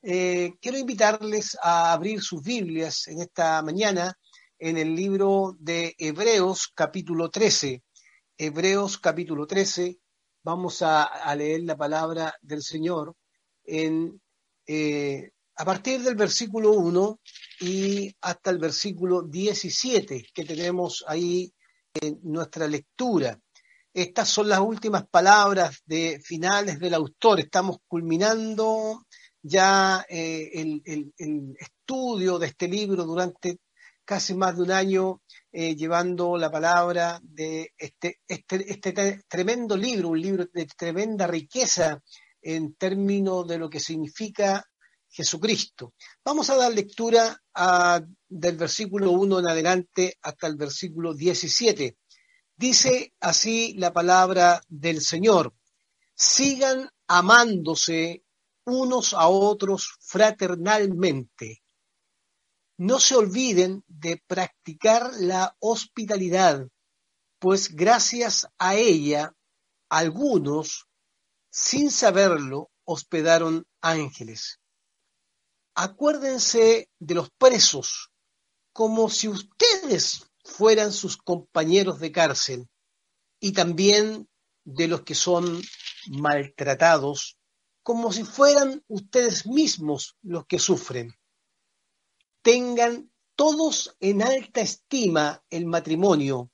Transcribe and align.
Eh, 0.00 0.54
quiero 0.60 0.78
invitarles 0.78 1.58
a 1.60 1.92
abrir 1.92 2.22
sus 2.22 2.40
Biblias 2.40 3.08
en 3.08 3.20
esta 3.20 3.60
mañana 3.62 4.16
en 4.56 4.78
el 4.78 4.94
libro 4.94 5.56
de 5.58 5.96
Hebreos 5.98 6.70
capítulo 6.72 7.30
13. 7.30 7.82
Hebreos 8.36 8.98
capítulo 8.98 9.44
13, 9.44 9.98
vamos 10.44 10.82
a, 10.82 11.34
leer 11.34 11.62
la 11.62 11.76
palabra 11.76 12.32
del 12.40 12.62
Señor 12.62 13.16
eh, 13.64 15.30
a 15.56 15.64
partir 15.64 16.00
del 16.02 16.14
versículo 16.14 16.70
1 16.74 17.20
y 17.62 18.14
hasta 18.20 18.50
el 18.50 18.58
versículo 18.58 19.22
17 19.22 20.26
que 20.32 20.44
tenemos 20.44 21.04
ahí 21.08 21.52
en 21.92 22.20
nuestra 22.22 22.68
lectura. 22.68 23.36
Estas 23.92 24.28
son 24.28 24.48
las 24.48 24.60
últimas 24.60 25.08
palabras 25.08 25.82
de 25.84 26.20
finales 26.22 26.78
del 26.78 26.94
autor. 26.94 27.40
Estamos 27.40 27.78
culminando 27.88 29.02
ya 29.48 30.04
eh, 30.08 30.50
el, 30.54 31.56
estudio 31.58 32.38
de 32.38 32.48
este 32.48 32.68
libro 32.68 33.04
durante 33.04 33.58
casi 34.04 34.34
más 34.34 34.56
de 34.56 34.62
un 34.62 34.70
año, 34.70 35.22
eh, 35.52 35.74
llevando 35.74 36.36
la 36.38 36.50
palabra 36.50 37.20
de 37.22 37.72
este, 37.76 38.20
este, 38.26 38.70
este 38.70 39.22
tremendo 39.28 39.76
libro, 39.76 40.08
un 40.10 40.20
libro 40.20 40.46
de 40.52 40.66
tremenda 40.66 41.26
riqueza 41.26 42.02
en 42.40 42.74
términos 42.74 43.46
de 43.46 43.58
lo 43.58 43.68
que 43.68 43.80
significa 43.80 44.64
Jesucristo. 45.10 45.94
Vamos 46.24 46.50
a 46.50 46.56
dar 46.56 46.72
lectura 46.72 47.36
del 48.28 48.56
versículo 48.56 49.10
1 49.10 49.40
en 49.40 49.48
adelante 49.48 50.18
hasta 50.22 50.46
el 50.46 50.56
versículo 50.56 51.14
17. 51.14 51.96
Dice 52.56 53.12
así 53.20 53.74
la 53.74 53.92
palabra 53.92 54.60
del 54.68 55.00
Señor. 55.00 55.54
Sigan 56.14 56.88
amándose 57.06 58.24
unos 58.72 59.14
a 59.14 59.28
otros 59.28 59.96
fraternalmente. 60.00 61.62
No 62.76 63.00
se 63.00 63.16
olviden 63.16 63.82
de 63.86 64.22
practicar 64.26 65.10
la 65.18 65.56
hospitalidad, 65.58 66.68
pues 67.38 67.74
gracias 67.74 68.46
a 68.58 68.76
ella 68.76 69.34
algunos, 69.88 70.86
sin 71.50 71.90
saberlo, 71.90 72.70
hospedaron 72.84 73.66
ángeles. 73.80 74.60
Acuérdense 75.74 76.90
de 76.98 77.14
los 77.14 77.30
presos 77.30 78.10
como 78.72 79.10
si 79.10 79.28
ustedes 79.28 80.30
fueran 80.44 80.92
sus 80.92 81.16
compañeros 81.16 81.98
de 81.98 82.12
cárcel 82.12 82.68
y 83.40 83.52
también 83.52 84.28
de 84.64 84.88
los 84.88 85.02
que 85.02 85.14
son 85.14 85.60
maltratados 86.10 87.37
como 87.88 88.12
si 88.12 88.22
fueran 88.22 88.84
ustedes 88.88 89.46
mismos 89.46 90.18
los 90.20 90.44
que 90.44 90.58
sufren. 90.58 91.14
Tengan 92.42 93.10
todos 93.34 93.96
en 93.98 94.20
alta 94.20 94.60
estima 94.60 95.42
el 95.48 95.64
matrimonio 95.64 96.50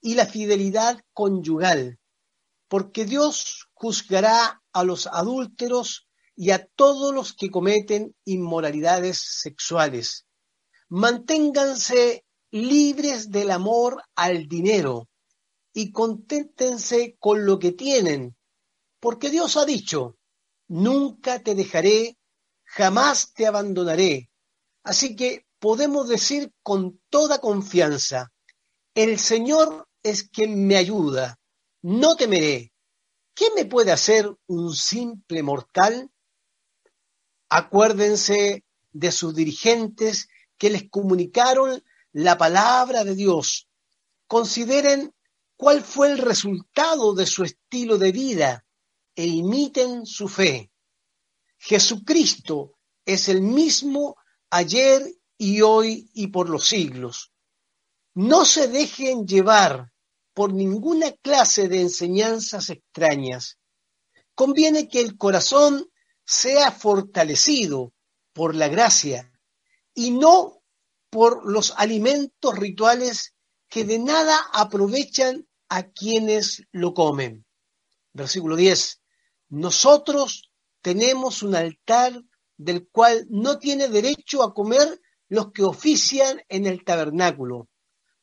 y 0.00 0.14
la 0.14 0.26
fidelidad 0.26 1.00
conyugal, 1.12 1.98
porque 2.68 3.04
Dios 3.04 3.68
juzgará 3.74 4.62
a 4.72 4.84
los 4.84 5.08
adúlteros 5.08 6.06
y 6.36 6.52
a 6.52 6.64
todos 6.64 7.12
los 7.12 7.32
que 7.32 7.50
cometen 7.50 8.14
inmoralidades 8.24 9.40
sexuales. 9.42 10.28
Manténganse 10.88 12.24
libres 12.52 13.32
del 13.32 13.50
amor 13.50 14.04
al 14.14 14.46
dinero 14.46 15.08
y 15.72 15.90
conténtense 15.90 17.16
con 17.18 17.44
lo 17.44 17.58
que 17.58 17.72
tienen, 17.72 18.36
porque 19.00 19.30
Dios 19.30 19.56
ha 19.56 19.64
dicho, 19.64 20.16
nunca 20.68 21.38
te 21.40 21.54
dejaré, 21.54 22.16
jamás 22.64 23.32
te 23.32 23.46
abandonaré. 23.46 24.30
Así 24.82 25.16
que 25.16 25.46
podemos 25.58 26.08
decir 26.08 26.52
con 26.62 27.00
toda 27.08 27.40
confianza, 27.40 28.32
el 28.94 29.18
Señor 29.18 29.88
es 30.02 30.28
quien 30.28 30.66
me 30.66 30.76
ayuda, 30.76 31.38
no 31.82 32.16
temeré. 32.16 32.72
¿Qué 33.34 33.46
me 33.54 33.66
puede 33.66 33.92
hacer 33.92 34.34
un 34.46 34.74
simple 34.74 35.42
mortal? 35.42 36.10
Acuérdense 37.50 38.64
de 38.92 39.12
sus 39.12 39.34
dirigentes 39.34 40.28
que 40.56 40.70
les 40.70 40.88
comunicaron 40.88 41.82
la 42.12 42.38
palabra 42.38 43.04
de 43.04 43.14
Dios. 43.14 43.68
Consideren 44.26 45.14
cuál 45.56 45.82
fue 45.82 46.12
el 46.12 46.18
resultado 46.18 47.14
de 47.14 47.26
su 47.26 47.44
estilo 47.44 47.98
de 47.98 48.12
vida 48.12 48.65
e 49.16 49.26
imiten 49.26 50.06
su 50.06 50.28
fe. 50.28 50.70
Jesucristo 51.58 52.78
es 53.04 53.28
el 53.28 53.40
mismo 53.40 54.16
ayer 54.50 55.02
y 55.38 55.62
hoy 55.62 56.10
y 56.12 56.28
por 56.28 56.48
los 56.50 56.66
siglos. 56.66 57.32
No 58.14 58.44
se 58.44 58.68
dejen 58.68 59.26
llevar 59.26 59.92
por 60.34 60.52
ninguna 60.52 61.12
clase 61.12 61.66
de 61.68 61.80
enseñanzas 61.80 62.68
extrañas. 62.68 63.58
Conviene 64.34 64.86
que 64.88 65.00
el 65.00 65.16
corazón 65.16 65.90
sea 66.24 66.70
fortalecido 66.70 67.94
por 68.34 68.54
la 68.54 68.68
gracia 68.68 69.32
y 69.94 70.10
no 70.10 70.62
por 71.08 71.50
los 71.50 71.72
alimentos 71.78 72.58
rituales 72.58 73.34
que 73.68 73.84
de 73.84 73.98
nada 73.98 74.38
aprovechan 74.52 75.48
a 75.68 75.84
quienes 75.84 76.64
lo 76.72 76.92
comen. 76.92 77.46
Versículo 78.12 78.56
10. 78.56 79.00
Nosotros 79.48 80.50
tenemos 80.82 81.42
un 81.42 81.54
altar 81.54 82.22
del 82.56 82.88
cual 82.88 83.26
no 83.30 83.58
tiene 83.58 83.88
derecho 83.88 84.42
a 84.42 84.54
comer 84.54 85.00
los 85.28 85.52
que 85.52 85.62
ofician 85.62 86.42
en 86.48 86.66
el 86.66 86.84
tabernáculo, 86.84 87.68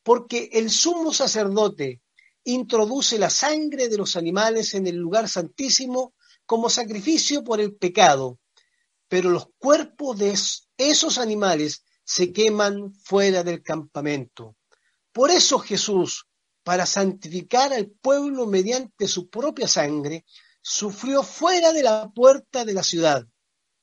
porque 0.04 0.50
el 0.54 0.70
sumo 0.70 1.14
sacerdote 1.14 2.02
introduce 2.44 3.18
la 3.18 3.30
sangre 3.30 3.90
de 3.90 3.98
los 3.98 4.16
animales 4.16 4.74
en 4.74 4.88
el 4.88 4.96
lugar 4.96 5.30
santísimo 5.30 6.14
como 6.46 6.70
sacrificio 6.70 7.44
por 7.44 7.62
el 7.62 7.76
pecado, 7.76 8.40
pero 9.08 9.30
los 9.30 9.48
cuerpos 9.58 10.18
de 10.18 10.34
esos 10.78 11.18
animales 11.18 11.84
se 12.04 12.34
queman 12.34 12.94
fuera 12.96 13.44
del 13.44 13.62
campamento. 13.62 14.58
Por 15.12 15.32
eso 15.32 15.60
Jesús, 15.60 16.28
para 16.64 16.86
santificar 16.86 17.72
al 17.72 17.90
pueblo 17.90 18.46
mediante 18.48 19.08
su 19.08 19.30
propia 19.30 19.68
sangre, 19.68 20.26
sufrió 20.64 21.24
fuera 21.24 21.74
de 21.74 21.84
la 21.84 22.10
puerta 22.10 22.64
de 22.64 22.74
la 22.74 22.84
ciudad. 22.84 23.28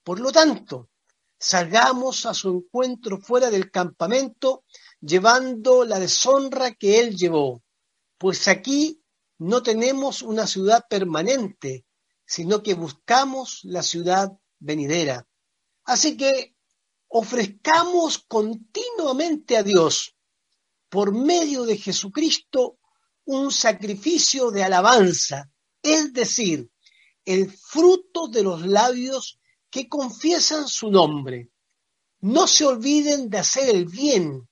Por 0.02 0.18
lo 0.18 0.32
tanto, 0.32 0.88
salgamos 1.38 2.24
a 2.24 2.32
su 2.32 2.48
encuentro 2.48 3.20
fuera 3.20 3.50
del 3.50 3.70
campamento, 3.70 4.64
llevando 4.98 5.84
la 5.84 6.00
deshonra 6.00 6.72
que 6.72 6.98
él 6.98 7.16
llevó, 7.16 7.62
pues 8.16 8.48
aquí 8.48 9.02
no 9.38 9.62
tenemos 9.62 10.22
una 10.22 10.46
ciudad 10.46 10.86
permanente, 10.88 11.84
sino 12.24 12.62
que 12.62 12.74
buscamos 12.74 13.60
la 13.64 13.82
ciudad 13.82 14.32
venidera. 14.58 15.26
Así 15.84 16.16
que 16.16 16.54
ofrezcamos 17.08 18.18
continuamente 18.26 19.56
a 19.56 19.62
Dios, 19.62 20.16
por 20.88 21.12
medio 21.12 21.64
de 21.64 21.76
Jesucristo, 21.76 22.78
un 23.24 23.52
sacrificio 23.52 24.50
de 24.50 24.64
alabanza, 24.64 25.50
es 25.82 26.12
decir, 26.12 26.69
el 27.24 27.50
fruto 27.50 28.28
de 28.28 28.42
los 28.42 28.66
labios 28.66 29.38
que 29.70 29.88
confiesan 29.88 30.68
su 30.68 30.90
nombre. 30.90 31.50
No 32.20 32.46
se 32.46 32.64
olviden 32.66 33.30
de 33.30 33.38
hacer 33.38 33.68
el 33.74 33.86
bien 33.86 34.48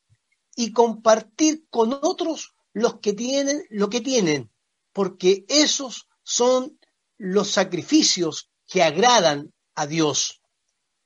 y 0.55 0.73
compartir 0.73 1.67
con 1.71 1.93
otros 1.93 2.55
los 2.73 3.01
que 3.01 3.13
tienen 3.13 3.65
lo 3.71 3.91
que 3.91 4.01
tienen, 4.01 4.51
porque 4.93 5.45
esos 5.49 6.09
son 6.23 6.79
los 7.17 7.51
sacrificios 7.51 8.51
que 8.67 8.83
agradan 8.83 9.53
a 9.75 9.87
Dios. 9.87 10.41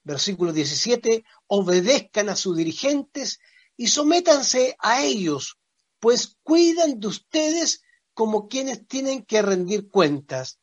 Versículo 0.04 0.52
17, 0.52 1.24
obedezcan 1.46 2.28
a 2.28 2.36
sus 2.36 2.56
dirigentes 2.56 3.38
y 3.76 3.86
sométanse 3.88 4.76
a 4.78 5.02
ellos, 5.02 5.58
pues 6.00 6.36
cuidan 6.42 6.98
de 6.98 7.06
ustedes 7.06 7.82
como 8.14 8.48
quienes 8.48 8.86
tienen 8.86 9.24
que 9.24 9.42
rendir 9.42 9.88
cuentas 9.88 10.58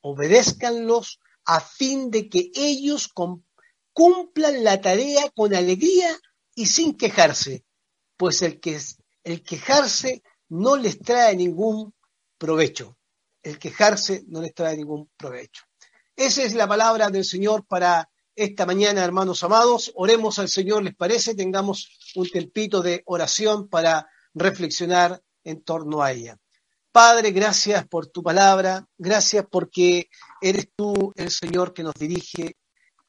obedézcanlos 0.00 1.20
a 1.44 1.60
fin 1.60 2.10
de 2.10 2.28
que 2.28 2.50
ellos 2.54 3.08
cumplan 3.92 4.64
la 4.64 4.80
tarea 4.80 5.30
con 5.34 5.54
alegría 5.54 6.16
y 6.54 6.66
sin 6.66 6.96
quejarse, 6.96 7.64
pues 8.16 8.42
el, 8.42 8.60
que, 8.60 8.78
el 9.24 9.42
quejarse 9.42 10.22
no 10.48 10.76
les 10.76 10.98
trae 11.00 11.36
ningún 11.36 11.94
provecho. 12.36 12.96
El 13.42 13.58
quejarse 13.58 14.24
no 14.28 14.42
les 14.42 14.52
trae 14.54 14.76
ningún 14.76 15.10
provecho. 15.16 15.64
Esa 16.16 16.42
es 16.42 16.54
la 16.54 16.66
palabra 16.66 17.10
del 17.10 17.24
Señor 17.24 17.64
para 17.66 18.10
esta 18.34 18.66
mañana, 18.66 19.04
hermanos 19.04 19.42
amados. 19.42 19.92
Oremos 19.94 20.38
al 20.38 20.48
Señor, 20.48 20.82
¿les 20.82 20.94
parece? 20.94 21.34
Tengamos 21.34 21.98
un 22.14 22.28
tempito 22.28 22.82
de 22.82 23.02
oración 23.06 23.68
para 23.68 24.08
reflexionar 24.34 25.22
en 25.44 25.62
torno 25.62 26.02
a 26.02 26.12
ella. 26.12 26.38
Padre, 26.92 27.30
gracias 27.32 27.86
por 27.86 28.06
tu 28.06 28.22
palabra, 28.22 28.84
gracias 28.96 29.44
porque 29.50 30.08
eres 30.40 30.70
tú 30.74 31.12
el 31.16 31.30
Señor 31.30 31.72
que 31.72 31.82
nos 31.82 31.94
dirige, 31.94 32.56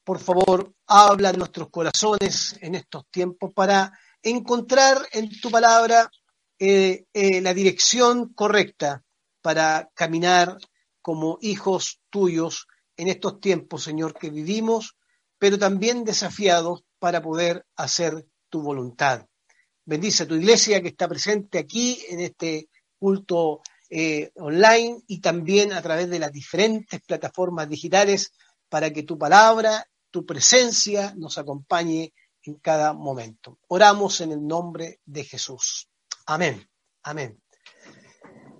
por 0.04 0.18
favor, 0.18 0.74
habla 0.86 1.30
en 1.30 1.38
nuestros 1.38 1.70
corazones 1.70 2.56
en 2.60 2.74
estos 2.74 3.04
tiempos 3.10 3.52
para 3.54 3.92
encontrar 4.22 4.98
en 5.12 5.30
tu 5.40 5.50
palabra 5.50 6.10
eh, 6.58 7.06
eh, 7.12 7.40
la 7.40 7.54
dirección 7.54 8.34
correcta 8.34 9.02
para 9.40 9.90
caminar 9.94 10.58
como 11.00 11.38
hijos 11.40 12.00
tuyos 12.10 12.66
en 12.96 13.08
estos 13.08 13.40
tiempos, 13.40 13.82
Señor, 13.82 14.12
que 14.12 14.28
vivimos, 14.28 14.96
pero 15.38 15.58
también 15.58 16.04
desafiados 16.04 16.84
para 16.98 17.22
poder 17.22 17.64
hacer 17.76 18.26
tu 18.50 18.60
voluntad. 18.60 19.26
Bendice 19.86 20.24
a 20.24 20.28
tu 20.28 20.34
iglesia 20.34 20.82
que 20.82 20.88
está 20.88 21.08
presente 21.08 21.58
aquí 21.58 21.98
en 22.10 22.20
este 22.20 22.68
culto 22.98 23.62
eh, 23.90 24.30
online 24.36 25.02
y 25.08 25.20
también 25.20 25.72
a 25.72 25.82
través 25.82 26.08
de 26.08 26.20
las 26.20 26.30
diferentes 26.30 27.00
plataformas 27.02 27.68
digitales 27.68 28.32
para 28.68 28.92
que 28.92 29.02
tu 29.02 29.18
palabra, 29.18 29.84
tu 30.10 30.24
presencia 30.24 31.12
nos 31.16 31.38
acompañe 31.38 32.14
en 32.44 32.54
cada 32.54 32.92
momento. 32.92 33.58
Oramos 33.68 34.20
en 34.20 34.30
el 34.30 34.46
nombre 34.46 35.00
de 35.04 35.24
Jesús. 35.24 35.88
Amén. 36.26 36.64
Amén. 37.02 37.42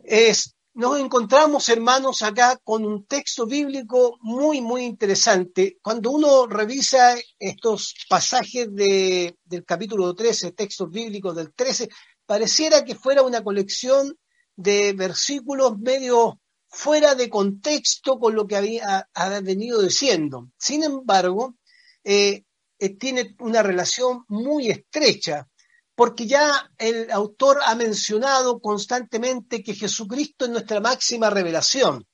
Es, 0.03 0.57
nos 0.75 0.99
encontramos, 0.99 1.69
hermanos, 1.69 2.23
acá 2.23 2.59
con 2.65 2.85
un 2.85 3.07
texto 3.07 3.47
bíblico 3.47 4.19
muy, 4.23 4.61
muy 4.61 4.83
interesante. 4.85 5.79
Cuando 5.81 6.11
uno 6.11 6.49
revisa 6.49 7.17
estos 7.39 7.95
pasajes 8.09 8.75
de, 8.75 9.37
del 9.45 9.65
capítulo 9.65 10.13
13, 10.13 10.53
textos 10.53 10.91
bíblicos 10.91 11.37
del 11.37 11.55
13, 11.55 11.89
pareciera 12.27 12.85
que 12.85 12.97
fuera 12.97 13.23
una 13.23 13.45
colección 13.45 14.17
de 14.61 14.93
versículos 14.93 15.79
medio 15.79 16.39
fuera 16.69 17.15
de 17.15 17.29
contexto 17.29 18.19
con 18.19 18.35
lo 18.35 18.47
que 18.47 18.57
había 18.57 19.09
venido 19.43 19.83
diciendo. 19.83 20.51
Sin 20.59 20.85
embargo, 20.85 21.57
eh, 22.05 22.45
eh, 22.79 22.97
tiene 22.97 23.35
una 23.41 23.63
relación 23.63 24.25
muy 24.29 24.71
estrecha, 24.71 25.49
porque 25.95 26.27
ya 26.27 26.71
el 26.79 27.11
autor 27.11 27.59
ha 27.65 27.75
mencionado 27.75 28.61
constantemente 28.61 29.63
que 29.63 29.75
Jesucristo 29.75 30.45
es 30.45 30.51
nuestra 30.51 30.81
máxima 30.81 31.29
revelación. 31.31 32.07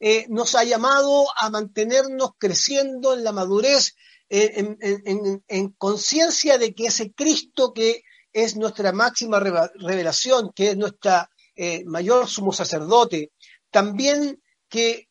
Eh, 0.00 0.26
nos 0.28 0.54
ha 0.54 0.64
llamado 0.64 1.26
a 1.36 1.50
mantenernos 1.50 2.30
creciendo 2.38 3.14
en 3.14 3.24
la 3.24 3.32
madurez, 3.32 3.94
en 4.30 5.70
conciencia 5.78 6.58
de 6.58 6.74
que 6.74 6.86
ese 6.86 7.12
Cristo 7.12 7.72
que 7.72 8.02
es 8.30 8.56
nuestra 8.56 8.92
máxima 8.92 9.40
revelación, 9.40 10.52
que 10.54 10.70
es 10.70 10.76
nuestra 10.76 11.30
eh, 11.60 11.84
mayor 11.86 12.28
sumo 12.28 12.52
sacerdote, 12.52 13.32
también 13.68 14.40
que 14.68 15.08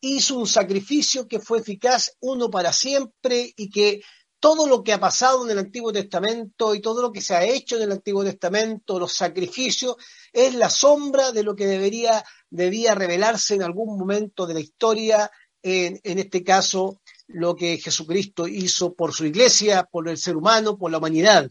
hizo 0.00 0.38
un 0.38 0.46
sacrificio 0.46 1.26
que 1.26 1.40
fue 1.40 1.58
eficaz 1.58 2.12
uno 2.20 2.48
para 2.48 2.72
siempre 2.72 3.52
y 3.56 3.68
que 3.70 4.00
todo 4.38 4.68
lo 4.68 4.84
que 4.84 4.92
ha 4.92 5.00
pasado 5.00 5.44
en 5.44 5.50
el 5.50 5.58
Antiguo 5.58 5.92
Testamento 5.92 6.76
y 6.76 6.80
todo 6.80 7.02
lo 7.02 7.10
que 7.10 7.20
se 7.20 7.34
ha 7.34 7.44
hecho 7.44 7.74
en 7.74 7.82
el 7.82 7.92
Antiguo 7.92 8.22
Testamento, 8.22 9.00
los 9.00 9.14
sacrificios, 9.14 9.96
es 10.32 10.54
la 10.54 10.70
sombra 10.70 11.32
de 11.32 11.42
lo 11.42 11.56
que 11.56 11.66
debería, 11.66 12.24
debía 12.50 12.94
revelarse 12.94 13.56
en 13.56 13.64
algún 13.64 13.98
momento 13.98 14.46
de 14.46 14.54
la 14.54 14.60
historia, 14.60 15.28
en, 15.60 15.98
en 16.04 16.18
este 16.20 16.44
caso, 16.44 17.00
lo 17.26 17.56
que 17.56 17.78
Jesucristo 17.78 18.46
hizo 18.46 18.94
por 18.94 19.12
su 19.12 19.26
iglesia, 19.26 19.88
por 19.90 20.08
el 20.08 20.18
ser 20.18 20.36
humano, 20.36 20.78
por 20.78 20.92
la 20.92 20.98
humanidad. 20.98 21.50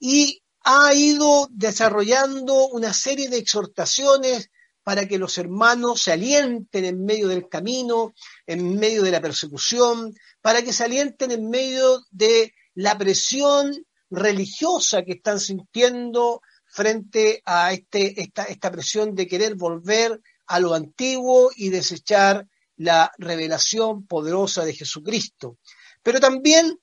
Y 0.00 0.41
ha 0.64 0.94
ido 0.94 1.48
desarrollando 1.50 2.68
una 2.68 2.92
serie 2.92 3.28
de 3.28 3.38
exhortaciones 3.38 4.50
para 4.82 5.06
que 5.06 5.18
los 5.18 5.38
hermanos 5.38 6.02
se 6.02 6.12
alienten 6.12 6.84
en 6.84 7.04
medio 7.04 7.28
del 7.28 7.48
camino, 7.48 8.14
en 8.46 8.76
medio 8.78 9.02
de 9.02 9.12
la 9.12 9.20
persecución, 9.20 10.14
para 10.40 10.62
que 10.62 10.72
se 10.72 10.84
alienten 10.84 11.30
en 11.30 11.48
medio 11.48 12.02
de 12.10 12.52
la 12.74 12.98
presión 12.98 13.86
religiosa 14.10 15.02
que 15.02 15.12
están 15.12 15.40
sintiendo 15.40 16.42
frente 16.66 17.42
a 17.44 17.72
este, 17.72 18.20
esta, 18.20 18.44
esta 18.44 18.70
presión 18.70 19.14
de 19.14 19.28
querer 19.28 19.54
volver 19.54 20.20
a 20.46 20.58
lo 20.58 20.74
antiguo 20.74 21.50
y 21.54 21.68
desechar 21.68 22.46
la 22.76 23.12
revelación 23.18 24.06
poderosa 24.06 24.64
de 24.64 24.74
Jesucristo. 24.74 25.58
Pero 26.02 26.18
también 26.18 26.78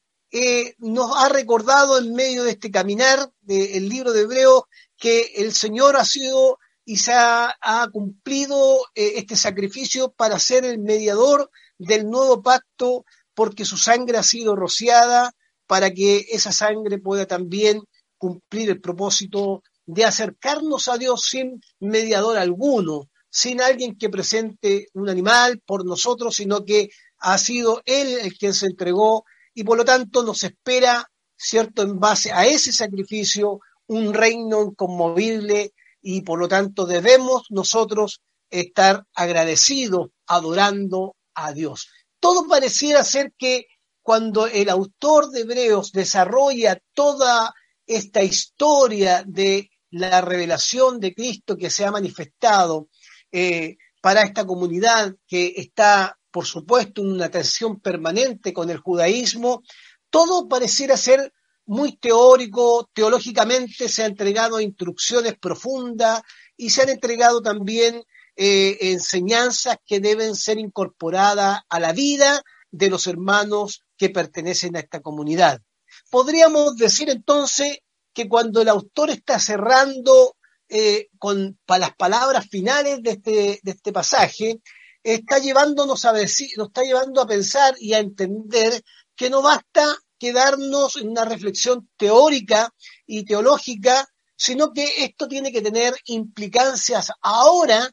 nos 0.77 1.15
ha 1.15 1.29
recordado 1.29 1.97
en 1.97 2.13
medio 2.13 2.43
de 2.43 2.51
este 2.51 2.71
caminar 2.71 3.31
del 3.41 3.89
libro 3.89 4.13
de 4.13 4.21
Hebreos 4.21 4.63
que 4.97 5.31
el 5.37 5.53
Señor 5.53 5.95
ha 5.95 6.05
sido 6.05 6.59
y 6.89 6.97
se 6.97 7.13
ha, 7.13 7.55
cumplido 7.91 8.79
eh, 8.95 9.13
este 9.17 9.35
sacrificio 9.35 10.11
para 10.11 10.39
ser 10.39 10.65
el 10.65 10.79
mediador 10.79 11.51
del 11.77 12.09
nuevo 12.09 12.41
pacto 12.41 13.05
porque 13.35 13.63
su 13.63 13.77
sangre 13.77 14.17
ha 14.17 14.23
sido 14.23 14.55
rociada 14.55 15.33
para 15.67 15.91
que 15.91 16.25
esa 16.31 16.51
sangre 16.51 16.97
pueda 16.97 17.27
también 17.27 17.83
cumplir 18.17 18.71
el 18.71 18.81
propósito 18.81 19.61
de 19.85 20.03
acercarnos 20.03 20.87
a 20.87 20.97
Dios 20.97 21.25
sin 21.25 21.61
mediador 21.79 22.39
alguno, 22.39 23.09
sin 23.29 23.61
alguien 23.61 23.95
que 23.95 24.09
presente 24.09 24.87
un 24.93 25.09
animal 25.09 25.61
por 25.65 25.85
nosotros, 25.85 26.35
sino 26.37 26.65
que 26.65 26.89
ha 27.19 27.37
sido 27.37 27.83
Él 27.85 28.17
el 28.19 28.35
quien 28.35 28.55
se 28.55 28.65
entregó 28.65 29.25
y 29.59 29.65
por 29.65 29.77
lo 29.77 29.83
tanto 29.83 30.23
nos 30.23 30.41
espera, 30.45 31.11
¿cierto?, 31.35 31.81
en 31.81 32.00
base 32.00 32.31
a 32.31 32.45
ese 32.45 32.71
sacrificio, 32.71 33.59
un 33.88 34.13
reino 34.13 34.63
inconmovible 34.63 35.73
y 36.01 36.21
por 36.21 36.39
lo 36.39 36.47
tanto 36.47 36.85
debemos 36.85 37.47
nosotros 37.50 38.21
estar 38.50 39.06
agradecidos, 39.13 40.11
adorando 40.27 41.17
a 41.33 41.51
Dios. 41.51 41.89
Todo 42.21 42.47
pareciera 42.47 43.03
ser 43.03 43.33
que 43.38 43.65
cuando 44.01 44.47
el 44.47 44.69
autor 44.69 45.29
de 45.29 45.41
Hebreos 45.41 45.91
desarrolla 45.91 46.81
toda 46.94 47.53
esta 47.85 48.23
historia 48.23 49.25
de 49.27 49.71
la 49.89 50.21
revelación 50.21 51.01
de 51.01 51.13
Cristo 51.13 51.57
que 51.57 51.69
se 51.69 51.83
ha 51.83 51.91
manifestado 51.91 52.88
eh, 53.29 53.75
para 54.01 54.21
esta 54.21 54.45
comunidad 54.45 55.15
que 55.27 55.55
está 55.57 56.17
por 56.31 56.45
supuesto, 56.45 57.01
una 57.01 57.29
tensión 57.29 57.79
permanente 57.79 58.53
con 58.53 58.69
el 58.69 58.77
judaísmo, 58.77 59.63
todo 60.09 60.47
pareciera 60.47 60.97
ser 60.97 61.33
muy 61.65 61.97
teórico, 61.97 62.89
teológicamente 62.93 63.89
se 63.89 64.03
han 64.03 64.11
entregado 64.11 64.59
instrucciones 64.59 65.37
profundas 65.37 66.21
y 66.57 66.71
se 66.71 66.81
han 66.81 66.89
entregado 66.89 67.41
también 67.41 68.03
eh, 68.35 68.77
enseñanzas 68.91 69.77
que 69.85 69.99
deben 69.99 70.35
ser 70.35 70.57
incorporadas 70.57 71.59
a 71.69 71.79
la 71.79 71.93
vida 71.93 72.41
de 72.71 72.89
los 72.89 73.05
hermanos 73.05 73.83
que 73.97 74.09
pertenecen 74.09 74.75
a 74.75 74.79
esta 74.79 75.01
comunidad. 75.01 75.61
Podríamos 76.09 76.75
decir 76.75 77.09
entonces 77.09 77.79
que 78.13 78.27
cuando 78.27 78.62
el 78.62 78.69
autor 78.69 79.09
está 79.09 79.39
cerrando 79.39 80.36
eh, 80.67 81.09
con 81.17 81.57
las 81.67 81.95
palabras 81.95 82.48
finales 82.50 83.01
de 83.01 83.12
este, 83.12 83.59
de 83.62 83.71
este 83.71 83.91
pasaje, 83.91 84.59
está 85.03 85.39
llevándonos 85.39 86.06
a 86.06 86.13
decir, 86.13 86.50
nos 86.58 86.68
está 86.68 86.84
llevando 86.84 87.22
a 87.22 87.27
pensar 87.27 87.75
y 87.79 87.94
a 87.94 88.00
entender 88.00 88.84
que 89.15 89.29
no 89.29 89.41
basta 89.41 89.98
quedarnos 90.18 90.98
en 90.98 91.10
una 91.10 91.25
reflexión 91.25 91.89
teórica 91.98 92.74
y 93.06 93.24
teológica, 93.24 94.08
sino 94.36 94.74
que 94.74 95.03
esto 95.03 95.27
tiene 95.27 95.51
que 95.51 95.62
tener 95.62 95.96
implicancias 96.06 97.12
ahora, 97.22 97.89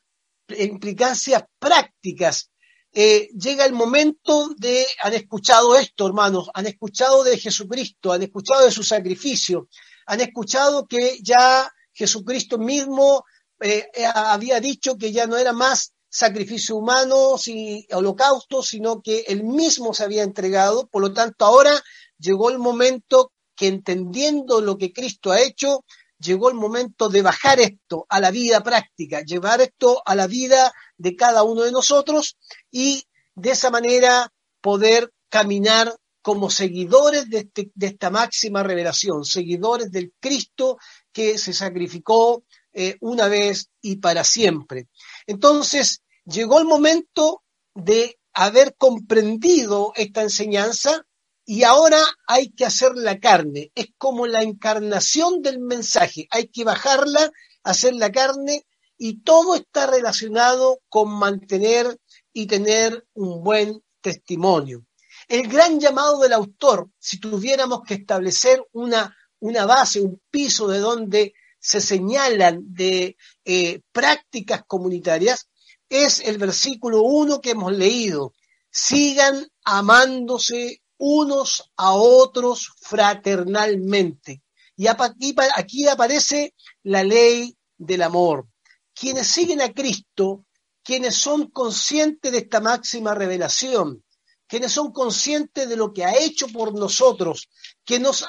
implicancias 0.49 1.45
prácticas. 1.59 2.51
Eh, 2.93 3.29
llega 3.37 3.65
el 3.65 3.73
momento 3.73 4.51
de, 4.57 4.87
han 5.03 5.13
escuchado 5.13 5.77
esto, 5.77 6.07
hermanos, 6.07 6.49
han 6.55 6.67
escuchado 6.67 7.25
de 7.25 7.39
Jesucristo, 7.39 8.13
han 8.13 8.23
escuchado 8.23 8.65
de 8.65 8.71
su 8.71 8.83
sacrificio, 8.83 9.69
han 10.07 10.21
escuchado 10.21 10.87
que 10.87 11.19
ya 11.23 11.71
Jesucristo 11.93 12.59
mismo 12.59 13.25
eh, 13.61 13.87
había 14.15 14.61
dicho 14.61 14.97
que 14.97 15.13
ya 15.13 15.27
no 15.27 15.37
era 15.37 15.53
más 15.53 15.93
sacrificio 16.17 16.77
humano, 16.77 17.37
y 17.45 17.87
holocausto, 17.93 18.63
sino 18.63 19.03
que 19.03 19.25
él 19.29 19.45
mismo 19.45 19.93
se 19.93 20.05
había 20.05 20.23
entregado. 20.23 20.87
Por 20.87 21.03
lo 21.03 21.13
tanto, 21.13 21.45
ahora 21.45 21.73
llegó 22.19 22.49
el 22.49 22.59
momento 22.59 23.33
que 23.55 23.69
entendiendo 23.69 24.63
lo 24.63 24.79
que 24.79 24.95
Cristo 24.95 25.31
ha 25.31 25.43
hecho, 25.43 25.85
llegó 26.19 26.49
el 26.49 26.55
momento 26.55 27.11
de 27.11 27.21
bajar 27.21 27.61
esto 27.61 28.07
a 28.09 28.19
la 28.21 28.31
vida 28.31 28.63
práctica, 28.63 29.21
llevar 29.21 29.61
esto 29.61 30.03
a 30.07 30.15
la 30.15 30.27
vida 30.27 30.73
de 30.97 31.15
cada 31.17 31.43
uno 31.43 31.63
de 31.63 31.73
nosotros 31.73 32.39
y 32.71 33.05
de 33.35 33.51
esa 33.51 33.71
manera 33.71 34.33
poder 34.63 35.13
caminar 35.29 35.95
como 36.23 36.49
seguidores 36.49 37.29
de, 37.29 37.39
este, 37.41 37.71
de 37.75 37.87
esta 37.89 38.09
máxima 38.09 38.63
revelación, 38.63 39.25
seguidores 39.27 39.91
del 39.91 40.15
Cristo 40.19 40.79
que 41.13 41.37
se 41.37 41.53
sacrificó 41.53 42.43
eh, 42.79 42.97
una 43.01 43.27
vez 43.27 43.71
y 43.81 43.97
para 43.97 44.23
siempre. 44.23 44.89
Entonces, 45.27 46.03
llegó 46.27 46.59
el 46.59 46.67
momento 46.67 47.43
de 47.75 48.19
haber 48.35 48.75
comprendido 48.77 49.93
esta 49.97 50.23
enseñanza 50.23 51.07
y 51.45 51.63
ahora 51.63 52.03
hay 52.27 52.51
que 52.51 52.67
hacer 52.67 52.93
la 52.97 53.19
carne. 53.19 53.71
Es 53.75 53.89
como 53.97 54.27
la 54.27 54.43
encarnación 54.43 55.43
del 55.43 55.61
mensaje. 55.61 56.27
Hay 56.31 56.49
que 56.49 56.65
bajarla, 56.65 57.31
hacer 57.63 57.95
la 57.95 58.11
carne 58.11 58.67
y 58.99 59.23
todo 59.23 59.55
está 59.55 59.87
relacionado 59.87 60.81
con 60.89 61.11
mantener 61.11 61.99
y 62.33 62.47
tener 62.47 63.07
un 63.15 63.43
buen 63.43 63.83
testimonio. 64.01 64.85
El 65.29 65.49
gran 65.49 65.81
llamado 65.81 66.19
del 66.21 66.33
autor, 66.33 66.91
si 66.99 67.19
tuviéramos 67.19 67.83
que 67.87 67.95
establecer 67.95 68.63
una, 68.73 69.17
una 69.41 69.67
base, 69.67 70.01
un 70.01 70.21
piso 70.31 70.69
de 70.69 70.79
donde 70.79 71.35
se 71.59 71.81
señalan 71.81 72.61
de 72.75 73.17
eh, 73.45 73.81
prácticas 73.93 74.63
comunitarias, 74.67 75.49
es 75.89 76.21
el 76.21 76.39
versículo 76.39 77.03
1 77.03 77.41
que 77.41 77.51
hemos 77.51 77.73
leído. 77.73 78.33
Sigan 78.71 79.47
amándose 79.65 80.83
unos 80.99 81.71
a 81.77 81.93
otros 81.93 82.73
fraternalmente. 82.81 84.43
Y 84.77 84.89
aquí, 84.89 85.35
aquí 85.55 85.89
aparece 85.89 86.55
la 86.83 87.03
ley 87.03 87.57
del 87.79 88.03
amor. 88.03 88.47
Quienes 88.95 89.27
siguen 89.27 89.61
a 89.61 89.73
Cristo, 89.73 90.45
quienes 90.83 91.17
son 91.17 91.51
conscientes 91.51 92.33
de 92.33 92.39
esta 92.39 92.61
máxima 92.61 93.15
revelación, 93.15 94.05
quienes 94.47 94.73
son 94.73 94.93
conscientes 94.93 95.69
de 95.69 95.77
lo 95.77 95.93
que 95.93 96.05
ha 96.05 96.17
hecho 96.17 96.47
por 96.49 96.75
nosotros, 96.75 97.49
que 97.85 97.99
nos, 97.99 98.25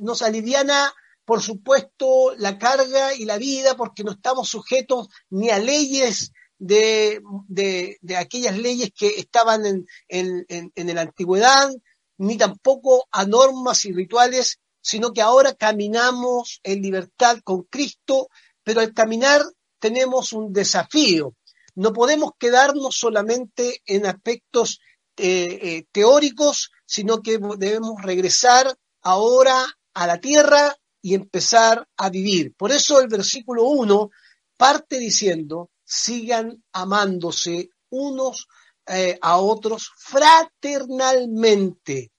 nos 0.00 0.22
aliviana, 0.22 0.92
por 1.24 1.42
supuesto, 1.42 2.34
la 2.38 2.58
carga 2.58 3.14
y 3.14 3.24
la 3.24 3.36
vida, 3.36 3.76
porque 3.76 4.04
no 4.04 4.12
estamos 4.12 4.48
sujetos 4.48 5.08
ni 5.28 5.50
a 5.50 5.58
leyes 5.58 6.32
de, 6.58 7.20
de, 7.48 8.16
aquellas 8.16 8.58
leyes 8.58 8.90
que 8.96 9.08
estaban 9.08 9.64
en, 9.64 9.86
en, 10.08 10.72
en, 10.74 10.94
la 10.94 11.02
antigüedad, 11.02 11.70
ni 12.18 12.36
tampoco 12.36 13.06
a 13.12 13.24
normas 13.24 13.84
y 13.84 13.92
rituales, 13.92 14.58
sino 14.80 15.12
que 15.12 15.22
ahora 15.22 15.54
caminamos 15.54 16.60
en 16.62 16.82
libertad 16.82 17.38
con 17.44 17.62
Cristo, 17.64 18.28
pero 18.64 18.80
al 18.80 18.92
caminar 18.92 19.42
tenemos 19.78 20.32
un 20.32 20.52
desafío. 20.52 21.34
No 21.74 21.92
podemos 21.92 22.32
quedarnos 22.38 22.96
solamente 22.96 23.80
en 23.86 24.06
aspectos 24.06 24.80
eh, 25.16 25.58
eh, 25.62 25.84
teóricos, 25.92 26.70
sino 26.84 27.22
que 27.22 27.38
debemos 27.56 28.02
regresar 28.02 28.76
ahora 29.02 29.64
a 29.94 30.06
la 30.06 30.20
tierra 30.20 30.76
y 31.00 31.14
empezar 31.14 31.86
a 31.96 32.10
vivir. 32.10 32.54
Por 32.56 32.72
eso 32.72 33.00
el 33.00 33.08
versículo 33.08 33.64
1 33.64 34.10
parte 34.56 34.98
diciendo, 34.98 35.70
sigan 35.88 36.62
amándose 36.72 37.70
unos 37.88 38.46
eh, 38.86 39.18
a 39.22 39.38
otros 39.38 39.90
fraternalmente. 39.96 42.12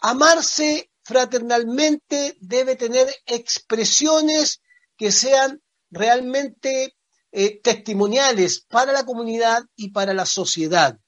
Amarse 0.00 0.90
fraternalmente 1.02 2.38
debe 2.40 2.76
tener 2.76 3.14
expresiones 3.26 4.62
que 4.96 5.12
sean 5.12 5.62
realmente 5.90 6.96
eh, 7.30 7.60
testimoniales 7.60 8.60
para 8.60 8.92
la 8.92 9.04
comunidad 9.04 9.64
y 9.76 9.90
para 9.90 10.14
la 10.14 10.24
sociedad. 10.24 10.98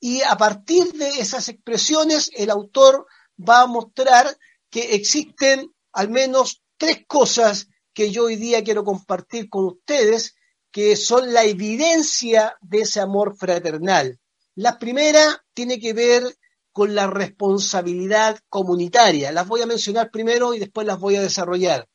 Y 0.00 0.22
a 0.22 0.36
partir 0.36 0.92
de 0.92 1.20
esas 1.20 1.48
expresiones, 1.48 2.32
el 2.34 2.50
autor 2.50 3.06
va 3.38 3.60
a 3.62 3.66
mostrar 3.66 4.36
que 4.70 4.96
existen 4.96 5.72
al 5.92 6.10
menos 6.10 6.64
tres 6.76 7.04
cosas 7.06 7.68
que 7.92 8.10
yo 8.10 8.24
hoy 8.24 8.34
día 8.36 8.64
quiero 8.64 8.82
compartir 8.82 9.48
con 9.48 9.66
ustedes 9.66 10.34
que 10.74 10.96
son 10.96 11.32
la 11.32 11.44
evidencia 11.44 12.56
de 12.60 12.80
ese 12.80 12.98
amor 12.98 13.36
fraternal. 13.36 14.18
La 14.56 14.76
primera 14.76 15.44
tiene 15.54 15.78
que 15.78 15.92
ver 15.92 16.24
con 16.72 16.96
la 16.96 17.06
responsabilidad 17.06 18.40
comunitaria. 18.48 19.30
Las 19.30 19.46
voy 19.46 19.62
a 19.62 19.66
mencionar 19.66 20.10
primero 20.10 20.52
y 20.52 20.58
después 20.58 20.84
las 20.84 20.98
voy 20.98 21.14
a 21.14 21.22
desarrollar. 21.22 21.88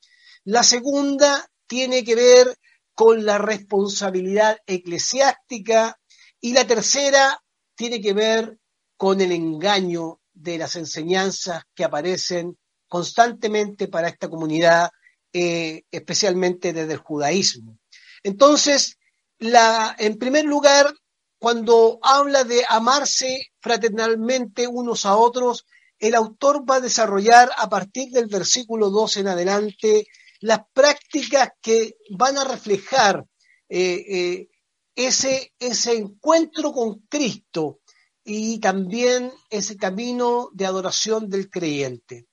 La 0.46 0.64
segunda 0.64 1.46
tiene 1.68 2.06
que 2.06 2.16
ver 2.16 2.58
con 2.94 3.26
la 3.26 3.38
responsabilidad 3.38 4.60
eclesiástica 4.66 6.00
y 6.40 6.54
la 6.54 6.66
tercera 6.66 7.38
tiene 7.76 8.00
que 8.00 8.14
ver 8.14 8.60
con 8.96 9.20
el 9.20 9.34
engaño 9.34 10.22
de 10.32 10.58
las 10.58 10.78
enseñanzas 10.78 11.64
que 11.76 11.84
aparecen 11.84 12.58
constantemente 12.88 13.90
para 13.90 14.08
esta 14.08 14.30
comunidad, 14.30 14.90
eh, 15.34 15.84
especialmente 15.92 16.72
desde 16.72 16.94
el 16.94 17.00
judaísmo. 17.00 17.78
Entonces, 18.24 18.98
la, 19.38 19.96
en 19.98 20.18
primer 20.18 20.46
lugar, 20.46 20.94
cuando 21.40 22.00
habla 22.02 22.44
de 22.44 22.64
amarse 22.68 23.48
fraternalmente 23.62 24.68
unos 24.68 25.06
a 25.06 25.16
otros, 25.16 25.66
el 25.98 26.16
autor 26.16 26.70
va 26.70 26.76
a 26.76 26.82
desarrollar 26.82 27.50
a 27.58 27.70
partir 27.70 28.10
del 28.12 28.28
versículo 28.28 28.90
2 28.90 29.18
en 29.18 29.28
adelante 29.28 30.08
las 30.42 30.62
prácticas 30.74 31.50
que 31.62 31.96
van 32.12 32.38
a 32.38 32.46
reflejar 32.46 33.26
eh, 33.68 34.06
eh, 34.10 34.50
ese, 34.96 35.54
ese 35.60 35.94
encuentro 35.94 36.72
con 36.72 37.00
Cristo 37.10 37.80
y 38.24 38.60
también 38.60 39.32
ese 39.50 39.78
camino 39.78 40.50
de 40.54 40.66
adoración 40.66 41.30
del 41.30 41.50
creyente. 41.50 42.28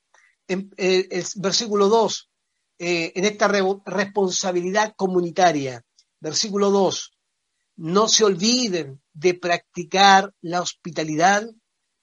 En, 0.47 0.71
eh, 0.77 1.07
el 1.09 1.25
versículo 1.35 1.89
2, 1.89 2.29
eh, 2.79 3.11
en 3.15 3.25
esta 3.25 3.47
responsabilidad 3.47 4.93
comunitaria. 4.95 5.83
Versículo 6.19 6.69
2. 6.71 7.11
No 7.77 8.07
se 8.07 8.23
olviden 8.23 9.01
de 9.13 9.33
practicar 9.35 10.33
la 10.41 10.61
hospitalidad, 10.61 11.47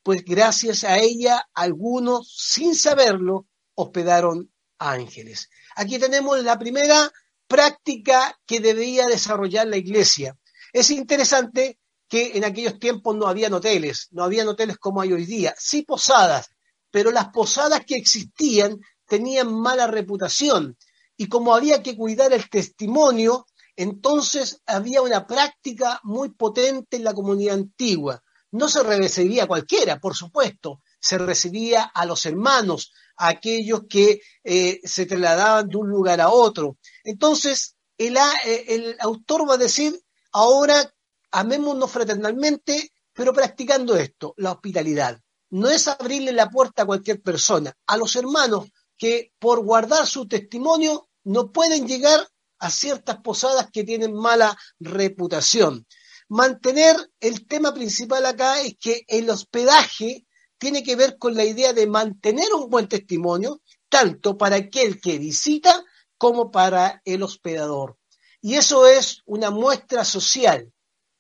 pues 0.03 0.25
gracias 0.25 0.85
a 0.85 0.99
ella 0.99 1.49
algunos, 1.55 2.33
sin 2.37 2.75
saberlo, 2.75 3.47
hospedaron 3.75 4.53
ángeles. 4.79 5.49
Aquí 5.77 5.99
tenemos 5.99 6.43
la 6.43 6.59
primera 6.59 7.11
práctica 7.47 8.39
que 8.47 8.61
debía 8.61 9.07
desarrollar 9.07 9.67
la 9.67 9.77
iglesia. 9.77 10.39
Es 10.73 10.91
interesante 10.91 11.79
que 12.09 12.37
en 12.37 12.45
aquellos 12.45 12.79
tiempos 12.79 13.17
no 13.17 13.27
habían 13.27 13.55
hoteles, 13.55 14.09
no 14.13 14.25
habían 14.25 14.49
hoteles 14.49 14.79
como 14.79 15.01
hay 15.01 15.13
hoy 15.13 15.25
día, 15.25 15.55
sí 15.59 15.83
posadas, 15.83 16.51
pero 16.91 17.11
las 17.11 17.29
posadas 17.29 17.85
que 17.85 17.97
existían 17.97 18.79
tenían 19.07 19.53
mala 19.53 19.87
reputación 19.87 20.77
y 21.17 21.29
como 21.29 21.55
había 21.55 21.83
que 21.83 21.97
cuidar 21.97 22.33
el 22.33 22.49
testimonio, 22.49 23.47
entonces 23.77 24.61
había 24.67 25.03
una 25.03 25.27
práctica 25.27 26.01
muy 26.03 26.31
potente 26.31 26.97
en 26.97 27.05
la 27.05 27.15
comunidad 27.15 27.55
antigua. 27.55 28.23
No 28.51 28.69
se 28.69 28.83
recibía 28.83 29.45
a 29.45 29.49
cualquiera, 29.49 29.99
por 29.99 30.15
supuesto, 30.15 30.81
se 31.01 31.19
recibía 31.19 31.83
a 31.83 32.07
los 32.07 32.25
hermanos, 32.27 32.93
a 33.17 33.29
aquellos 33.29 33.83
que 33.89 34.21
eh, 34.43 34.81
se 34.85 35.07
trasladaban 35.07 35.69
de 35.69 35.77
un 35.77 35.89
lugar 35.89 36.21
a 36.21 36.31
otro. 36.31 36.79
Entonces, 37.03 37.77
el, 37.99 38.17
eh, 38.17 38.65
el 38.69 38.97
autor 39.01 39.49
va 39.49 39.55
a 39.55 39.59
decir, 39.59 40.01
ahora 40.33 40.93
amémonos 41.31 41.91
fraternalmente, 41.91 42.93
pero 43.13 43.33
practicando 43.33 43.97
esto, 43.97 44.35
la 44.37 44.53
hospitalidad. 44.53 45.21
No 45.51 45.69
es 45.69 45.87
abrirle 45.89 46.33
la 46.33 46.49
puerta 46.49 46.83
a 46.83 46.87
cualquier 46.87 47.21
persona, 47.23 47.77
a 47.87 47.97
los 47.97 48.15
hermanos 48.17 48.71
que 49.05 49.35
por 49.39 49.63
guardar 49.63 50.07
su 50.07 50.27
testimonio 50.27 51.11
no 51.25 51.53
pueden 51.53 51.87
llegar 51.87 52.27
a 52.59 52.71
ciertas 52.71 53.19
posadas 53.19 53.69
que 53.71 53.85
tienen 53.85 54.15
mala 54.15 54.57
reputación. 54.81 55.87
Mantener 56.31 56.97
el 57.21 57.47
tema 57.47 57.75
principal 57.75 58.25
acá 58.25 58.63
es 58.63 58.79
que 58.81 59.05
el 59.07 59.29
hospedaje 59.29 60.25
tiene 60.57 60.83
que 60.83 60.97
ver 60.97 61.19
con 61.19 61.35
la 61.35 61.45
idea 61.45 61.75
de 61.75 61.87
mantener 61.87 62.47
un 62.55 62.71
buen 62.71 62.89
testimonio, 62.89 63.61
tanto 63.91 64.39
para 64.39 64.57
aquel 64.57 64.99
que 65.03 65.19
visita 65.19 65.85
como 66.17 66.51
para 66.51 67.03
el 67.05 67.23
hospedador. 67.25 67.99
Y 68.41 68.55
eso 68.55 68.87
es 68.87 69.21
una 69.27 69.51
muestra 69.51 70.07
social. 70.07 70.73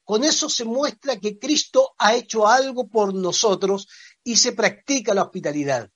Con 0.04 0.24
eso 0.24 0.48
se 0.48 0.64
muestra 0.64 1.20
que 1.20 1.38
Cristo 1.38 1.94
ha 1.98 2.14
hecho 2.14 2.48
algo 2.48 2.88
por 2.88 3.12
nosotros 3.12 3.88
y 4.22 4.38
se 4.38 4.52
practica 4.52 5.12
la 5.12 5.24
hospitalidad. 5.24 5.90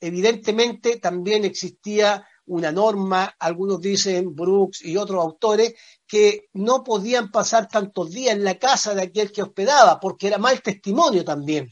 Evidentemente 0.00 0.98
también 0.98 1.44
existía 1.44 2.26
una 2.46 2.70
norma, 2.70 3.34
algunos 3.38 3.80
dicen 3.80 4.34
Brooks 4.34 4.84
y 4.84 4.96
otros 4.96 5.22
autores, 5.22 5.74
que 6.06 6.48
no 6.52 6.84
podían 6.84 7.30
pasar 7.30 7.68
tantos 7.68 8.10
días 8.10 8.34
en 8.34 8.44
la 8.44 8.58
casa 8.58 8.94
de 8.94 9.02
aquel 9.02 9.32
que 9.32 9.42
hospedaba, 9.42 9.98
porque 9.98 10.28
era 10.28 10.38
mal 10.38 10.62
testimonio 10.62 11.24
también. 11.24 11.70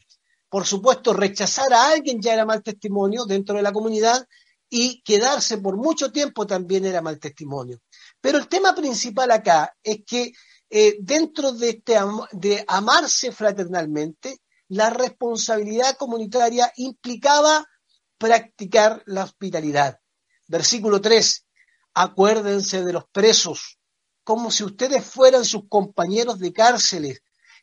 Por 0.49 0.66
supuesto, 0.66 1.12
rechazar 1.12 1.73
a 1.73 1.90
alguien 1.90 2.21
ya 2.21 2.35
era 2.35 2.45
mal 2.45 2.62
testimonio 2.62 3.25
dentro 3.25 3.57
de 3.57 3.62
la 3.62 3.73
comunidad 3.73 4.26
y 4.69 5.02
quedarse 5.02 5.59
por 5.59 5.76
mucho 5.76 6.11
tiempo 6.11 6.47
también 6.47 6.85
era 6.85 7.00
mal 7.00 7.19
testimonio. 7.19 7.81
Pero 8.21 8.38
el 8.38 8.49
tema 8.49 8.75
principal 8.75 9.31
acá 9.31 9.76
es 9.83 10.00
que 10.04 10.33
eh, 10.71 10.97
dentro 11.00 11.52
de, 11.52 11.71
este 11.71 11.97
de 12.33 12.64
amarse 12.66 13.31
fraternalmente, 13.31 14.38
la 14.69 14.90
responsabilidad 14.90 15.97
comunitaria 15.97 16.73
implicaba 16.76 17.64
practicar 18.18 19.02
la 19.06 19.25
hospitalidad. 19.25 19.99
Versículo 20.47 21.00
3. 21.00 21.47
Acuérdense 21.94 22.85
de 22.85 22.92
los 22.92 23.04
presos, 23.11 23.78
como 24.25 24.50
si 24.50 24.64
ustedes 24.64 25.04
fueran 25.04 25.44
sus 25.44 25.68
compañeros 25.68 26.38
de 26.38 26.52
cárceles, 26.52 27.23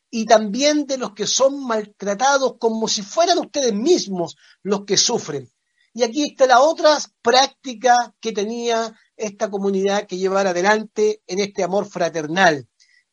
y 0.10 0.26
también 0.26 0.86
de 0.86 0.98
los 0.98 1.14
que 1.14 1.26
son 1.26 1.66
maltratados, 1.66 2.56
como 2.60 2.88
si 2.88 3.02
fueran 3.02 3.40
ustedes 3.40 3.74
mismos 3.74 4.36
los 4.62 4.86
que 4.86 4.98
sufren. 4.98 5.50
Y 5.94 6.04
aquí 6.04 6.24
está 6.24 6.46
la 6.46 6.62
otra 6.62 6.98
práctica 7.22 8.14
que 8.20 8.32
tenía 8.32 8.94
esta 9.16 9.50
comunidad 9.50 10.08
que 10.08 10.18
llevar 10.18 10.48
adelante 10.48 11.22
en 11.28 11.40
este 11.40 11.64
amor 11.64 11.86
fraternal. 11.86 12.68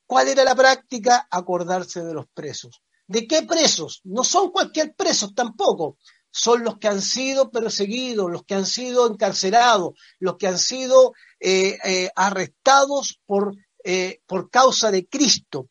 ¿Cuál 0.07 0.29
era 0.29 0.45
la 0.45 0.55
práctica? 0.55 1.27
Acordarse 1.31 2.03
de 2.03 2.15
los 2.15 2.27
presos. 2.33 2.83
¿De 3.07 3.27
qué 3.27 3.43
presos? 3.43 4.01
No 4.05 4.23
son 4.23 4.51
cualquier 4.51 4.95
presos 4.95 5.35
tampoco. 5.35 5.99
Son 6.31 6.63
los 6.65 6.79
que 6.79 6.89
han 6.89 7.03
sido 7.03 7.51
perseguidos, 7.51 8.31
los 8.31 8.45
que 8.45 8.55
han 8.55 8.67
sido 8.67 9.11
encarcelados, 9.11 9.95
los 10.19 10.37
que 10.37 10.47
han 10.47 10.59
sido 10.59 11.13
eh, 11.41 11.79
eh, 11.85 12.11
arrestados 12.17 13.21
por, 13.27 13.55
eh, 13.85 14.21
por 14.27 14.51
causa 14.51 14.91
de 14.91 15.07
Cristo. 15.07 15.69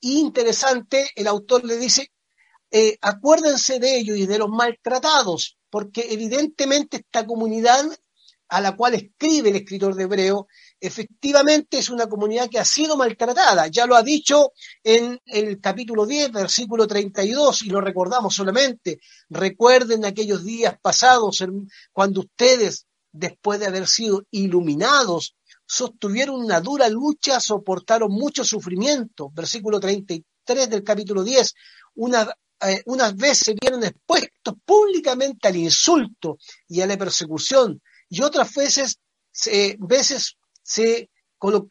interesante, 0.00 1.10
el 1.16 1.26
autor 1.26 1.64
le 1.64 1.76
dice, 1.78 2.12
acuérdense 3.00 3.78
de 3.78 3.98
ellos 3.98 4.16
y 4.18 4.26
de 4.26 4.38
los 4.38 4.48
maltratados, 4.48 5.58
porque 5.70 6.06
evidentemente 6.10 6.98
esta 6.98 7.26
comunidad 7.26 7.84
a 8.48 8.60
la 8.60 8.76
cual 8.76 8.94
escribe 8.94 9.50
el 9.50 9.56
escritor 9.56 9.94
de 9.94 10.04
Hebreo 10.04 10.48
efectivamente 10.80 11.78
es 11.78 11.90
una 11.90 12.06
comunidad 12.06 12.48
que 12.48 12.58
ha 12.58 12.64
sido 12.64 12.96
maltratada. 12.96 13.66
Ya 13.68 13.86
lo 13.86 13.96
ha 13.96 14.02
dicho 14.02 14.52
en 14.82 15.20
el 15.26 15.60
capítulo 15.60 16.06
10, 16.06 16.32
versículo 16.32 16.86
32, 16.86 17.62
y 17.62 17.70
lo 17.70 17.80
recordamos 17.80 18.34
solamente. 18.34 19.00
Recuerden 19.28 20.04
aquellos 20.04 20.44
días 20.44 20.76
pasados 20.80 21.44
cuando 21.92 22.20
ustedes, 22.20 22.86
después 23.12 23.60
de 23.60 23.66
haber 23.66 23.86
sido 23.86 24.24
iluminados, 24.30 25.34
sostuvieron 25.66 26.36
una 26.36 26.60
dura 26.60 26.88
lucha, 26.88 27.40
soportaron 27.40 28.10
mucho 28.10 28.44
sufrimiento. 28.44 29.30
Versículo 29.34 29.78
33 29.78 30.70
del 30.70 30.82
capítulo 30.82 31.22
10. 31.22 31.54
Una, 31.96 32.32
eh, 32.62 32.82
unas 32.86 33.14
veces 33.14 33.54
vieron 33.60 33.84
expuestos 33.84 34.54
públicamente 34.64 35.48
al 35.48 35.56
insulto 35.56 36.38
y 36.66 36.80
a 36.80 36.86
la 36.86 36.96
persecución, 36.96 37.80
y 38.08 38.22
otras 38.22 38.52
veces, 38.54 38.98
eh, 39.46 39.76
veces 39.78 40.37
se 40.68 41.10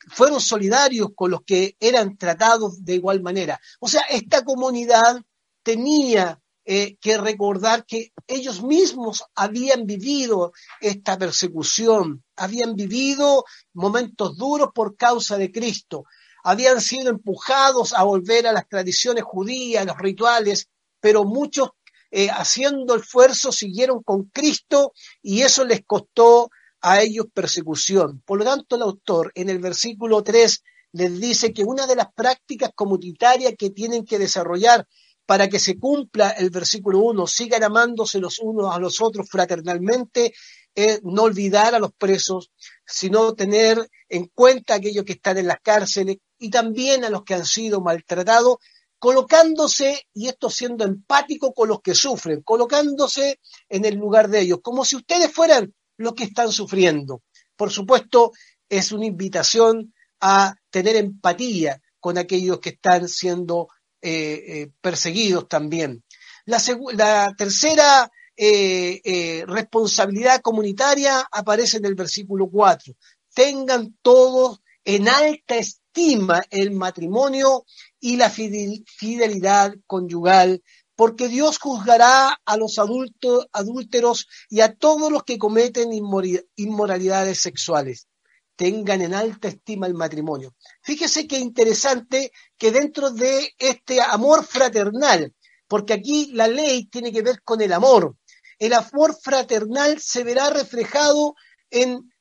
fueron 0.09 0.41
solidarios 0.41 1.09
con 1.13 1.29
los 1.29 1.41
que 1.43 1.75
eran 1.79 2.17
tratados 2.17 2.83
de 2.83 2.95
igual 2.95 3.21
manera. 3.21 3.59
O 3.79 3.87
sea, 3.87 4.01
esta 4.09 4.43
comunidad 4.43 5.21
tenía 5.61 6.41
eh, 6.65 6.97
que 6.99 7.17
recordar 7.17 7.85
que 7.85 8.11
ellos 8.25 8.63
mismos 8.63 9.23
habían 9.35 9.85
vivido 9.85 10.51
esta 10.81 11.17
persecución, 11.17 12.23
habían 12.35 12.75
vivido 12.75 13.45
momentos 13.73 14.35
duros 14.35 14.69
por 14.73 14.95
causa 14.95 15.37
de 15.37 15.51
Cristo, 15.51 16.05
habían 16.43 16.81
sido 16.81 17.09
empujados 17.09 17.93
a 17.93 18.03
volver 18.03 18.47
a 18.47 18.53
las 18.53 18.67
tradiciones 18.67 19.23
judías, 19.23 19.85
los 19.85 19.97
rituales, 19.97 20.69
pero 20.99 21.23
muchos 21.23 21.69
eh, 22.09 22.29
haciendo 22.29 22.95
esfuerzo 22.95 23.51
siguieron 23.51 24.01
con 24.01 24.23
Cristo 24.29 24.93
y 25.21 25.41
eso 25.41 25.65
les 25.65 25.85
costó 25.85 26.49
a 26.81 27.01
ellos 27.01 27.27
persecución. 27.33 28.21
Por 28.25 28.39
lo 28.39 28.45
tanto, 28.45 28.75
el 28.75 28.81
autor 28.83 29.31
en 29.35 29.49
el 29.49 29.59
versículo 29.59 30.23
3 30.23 30.63
les 30.93 31.19
dice 31.19 31.53
que 31.53 31.63
una 31.63 31.85
de 31.87 31.95
las 31.95 32.07
prácticas 32.13 32.71
comunitarias 32.73 33.53
que 33.57 33.69
tienen 33.69 34.05
que 34.05 34.19
desarrollar 34.19 34.87
para 35.25 35.49
que 35.49 35.59
se 35.59 35.77
cumpla 35.77 36.29
el 36.29 36.49
versículo 36.49 36.99
1, 36.99 37.27
sigan 37.27 37.63
amándose 37.63 38.19
los 38.19 38.39
unos 38.39 38.73
a 38.73 38.79
los 38.79 39.01
otros 39.01 39.29
fraternalmente, 39.29 40.33
es 40.73 41.01
no 41.03 41.23
olvidar 41.23 41.75
a 41.75 41.79
los 41.79 41.91
presos, 41.91 42.51
sino 42.85 43.33
tener 43.33 43.89
en 44.07 44.27
cuenta 44.33 44.73
a 44.73 44.77
aquellos 44.77 45.03
que 45.03 45.13
están 45.13 45.37
en 45.37 45.47
las 45.47 45.59
cárceles 45.61 46.17
y 46.39 46.49
también 46.49 47.03
a 47.03 47.09
los 47.09 47.23
que 47.23 47.33
han 47.33 47.45
sido 47.45 47.81
maltratados, 47.81 48.57
colocándose, 48.99 50.07
y 50.13 50.27
esto 50.27 50.49
siendo 50.49 50.85
empático 50.85 51.53
con 51.53 51.67
los 51.69 51.81
que 51.81 51.93
sufren, 51.93 52.41
colocándose 52.41 53.39
en 53.67 53.85
el 53.85 53.95
lugar 53.95 54.29
de 54.29 54.41
ellos, 54.41 54.59
como 54.61 54.85
si 54.85 54.95
ustedes 54.95 55.31
fueran 55.31 55.73
lo 55.97 56.13
que 56.13 56.25
están 56.25 56.51
sufriendo. 56.51 57.23
Por 57.55 57.71
supuesto, 57.71 58.31
es 58.69 58.91
una 58.91 59.05
invitación 59.05 59.93
a 60.19 60.55
tener 60.69 60.95
empatía 60.95 61.81
con 61.99 62.17
aquellos 62.17 62.59
que 62.59 62.69
están 62.69 63.07
siendo 63.07 63.67
eh, 64.01 64.43
eh, 64.47 64.71
perseguidos 64.79 65.47
también. 65.47 66.03
La, 66.45 67.33
tercera 67.37 68.09
eh, 68.35 69.43
responsabilidad 69.47 70.41
comunitaria 70.41 71.27
aparece 71.31 71.77
en 71.77 71.85
el 71.85 71.95
versículo 71.95 72.47
4. 72.49 72.93
Tengan 73.33 73.97
todos 74.01 74.61
en 74.85 75.09
alta 75.09 75.57
estima 75.57 76.41
el 76.49 76.71
matrimonio 76.71 77.65
y 77.99 78.15
la 78.15 78.29
fidelidad 78.29 79.73
conyugal 79.85 80.63
porque 80.97 81.27
Dios 81.27 81.59
juzgará 81.59 82.41
a 82.43 82.57
los 82.57 82.79
adultos, 82.79 83.45
adúlteros 83.53 84.27
y 84.49 84.61
a 84.61 84.73
todos 84.73 85.11
los 85.11 85.23
que 85.23 85.37
cometen 85.37 85.91
inmoralidades 85.93 87.39
sexuales. 87.39 88.07
Tengan 88.55 89.03
en 89.03 89.13
alta 89.13 89.47
estima 89.47 89.85
el 89.85 89.93
matrimonio. 89.93 90.55
Fíjese 90.81 91.27
qué 91.27 91.37
interesante 91.37 92.31
que 92.57 92.71
dentro 92.71 93.11
de 93.11 93.53
este 93.59 94.01
amor 94.01 94.43
fraternal, 94.43 95.35
porque 95.67 95.93
aquí 95.93 96.31
la 96.33 96.47
ley 96.47 96.87
tiene 96.87 97.13
que 97.13 97.21
ver 97.21 97.43
con 97.43 97.61
el 97.61 97.73
amor, 97.73 98.17
el 98.57 98.73
amor 98.73 99.15
fraternal 99.21 100.01
se 100.01 100.23
verá 100.23 100.49
reflejado 100.49 101.35
en 101.69 102.11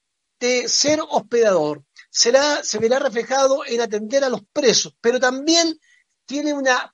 ser 0.67 1.01
hospedador, 1.01 1.83
será, 2.11 2.63
se 2.63 2.79
verá 2.79 2.99
reflejado 2.99 3.65
en 3.65 3.81
atender 3.81 4.23
a 4.23 4.29
los 4.29 4.43
presos, 4.53 4.95
pero 5.01 5.19
también 5.19 5.81
tiene 6.27 6.53
una, 6.53 6.93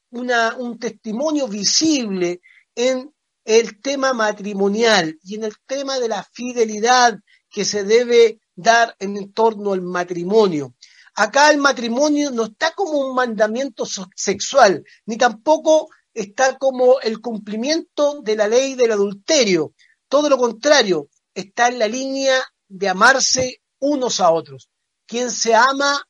un 0.58 0.78
testimonio 0.78 1.48
visible 1.48 2.40
en 2.74 3.12
el 3.44 3.80
tema 3.80 4.12
matrimonial 4.12 5.18
y 5.24 5.34
en 5.34 5.44
el 5.44 5.54
tema 5.66 5.98
de 5.98 6.08
la 6.08 6.22
fidelidad 6.22 7.18
que 7.50 7.64
se 7.64 7.84
debe 7.84 8.40
dar 8.54 8.94
en 8.98 9.32
torno 9.32 9.72
al 9.72 9.82
matrimonio. 9.82 10.74
Acá 11.14 11.50
el 11.50 11.58
matrimonio 11.58 12.30
no 12.30 12.44
está 12.44 12.72
como 12.72 12.98
un 12.98 13.14
mandamiento 13.14 13.84
sexual, 14.14 14.84
ni 15.06 15.16
tampoco 15.16 15.88
está 16.14 16.56
como 16.56 17.00
el 17.00 17.20
cumplimiento 17.20 18.20
de 18.22 18.36
la 18.36 18.48
ley 18.48 18.74
del 18.74 18.92
adulterio. 18.92 19.74
Todo 20.08 20.28
lo 20.28 20.38
contrario, 20.38 21.08
está 21.34 21.68
en 21.68 21.78
la 21.78 21.88
línea 21.88 22.42
de 22.68 22.88
amarse 22.88 23.62
unos 23.78 24.20
a 24.20 24.30
otros. 24.30 24.70
Quien 25.06 25.30
se 25.30 25.54
ama 25.54 26.02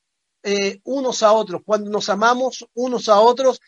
eh, 0.42 0.80
unos 0.84 1.22
a 1.22 1.32
otros. 1.32 1.62
Cuando 1.64 1.90
nos 1.90 2.08
amamos 2.08 2.66
unos 2.74 3.08
a 3.08 3.20
otros, 3.20 3.60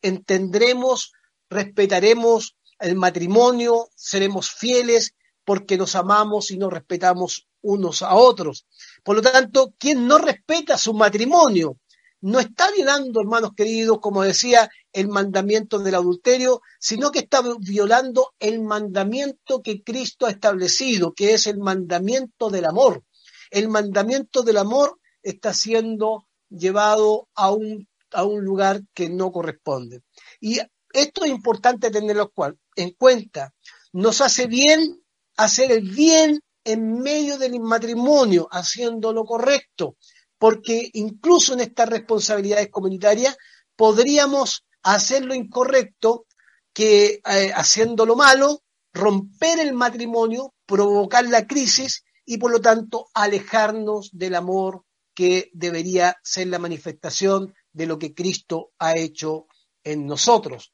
entendremos, 0.00 1.12
respetaremos 1.48 2.56
el 2.78 2.96
matrimonio, 2.96 3.88
seremos 3.94 4.50
fieles 4.50 5.14
porque 5.44 5.76
nos 5.76 5.94
amamos 5.94 6.50
y 6.50 6.58
nos 6.58 6.72
respetamos 6.72 7.48
unos 7.62 8.02
a 8.02 8.14
otros. 8.14 8.66
Por 9.02 9.16
lo 9.16 9.22
tanto, 9.22 9.74
quien 9.78 10.06
no 10.06 10.18
respeta 10.18 10.78
su 10.78 10.94
matrimonio 10.94 11.76
no 12.22 12.38
está 12.38 12.70
violando, 12.70 13.20
hermanos 13.20 13.50
queridos, 13.56 13.98
como 14.00 14.22
decía, 14.22 14.70
el 14.92 15.08
mandamiento 15.08 15.80
del 15.80 15.96
adulterio, 15.96 16.62
sino 16.78 17.10
que 17.10 17.18
está 17.18 17.42
violando 17.58 18.32
el 18.38 18.62
mandamiento 18.62 19.60
que 19.60 19.82
Cristo 19.82 20.26
ha 20.26 20.30
establecido, 20.30 21.14
que 21.14 21.34
es 21.34 21.48
el 21.48 21.58
mandamiento 21.58 22.48
del 22.48 22.66
amor. 22.66 23.02
El 23.50 23.68
mandamiento 23.68 24.42
del 24.42 24.56
amor 24.58 25.00
está 25.22 25.54
siendo 25.54 26.26
llevado 26.48 27.28
a 27.34 27.50
un, 27.50 27.88
a 28.12 28.24
un 28.24 28.44
lugar 28.44 28.82
que 28.94 29.08
no 29.08 29.32
corresponde. 29.32 30.02
Y 30.40 30.58
esto 30.92 31.24
es 31.24 31.30
importante 31.30 31.90
tenerlo 31.90 32.32
en 32.76 32.90
cuenta. 32.90 33.54
Nos 33.92 34.20
hace 34.20 34.46
bien 34.46 35.02
hacer 35.36 35.72
el 35.72 35.90
bien 35.90 36.40
en 36.64 37.00
medio 37.00 37.38
del 37.38 37.58
matrimonio, 37.60 38.48
haciendo 38.50 39.12
lo 39.12 39.24
correcto, 39.24 39.96
porque 40.38 40.90
incluso 40.92 41.54
en 41.54 41.60
estas 41.60 41.88
responsabilidades 41.88 42.68
comunitarias 42.70 43.36
podríamos 43.76 44.64
hacer 44.82 45.24
lo 45.24 45.34
incorrecto, 45.34 46.26
que 46.72 47.20
eh, 47.24 47.52
haciendo 47.54 48.06
lo 48.06 48.16
malo, 48.16 48.62
romper 48.92 49.58
el 49.60 49.72
matrimonio, 49.72 50.54
provocar 50.66 51.26
la 51.26 51.46
crisis 51.46 52.04
y 52.24 52.38
por 52.38 52.50
lo 52.50 52.60
tanto 52.60 53.08
alejarnos 53.14 54.10
del 54.12 54.34
amor 54.34 54.84
que 55.14 55.50
debería 55.52 56.16
ser 56.22 56.48
la 56.48 56.58
manifestación 56.58 57.54
de 57.72 57.86
lo 57.86 57.98
que 57.98 58.14
Cristo 58.14 58.72
ha 58.78 58.96
hecho 58.96 59.46
en 59.84 60.06
nosotros. 60.06 60.72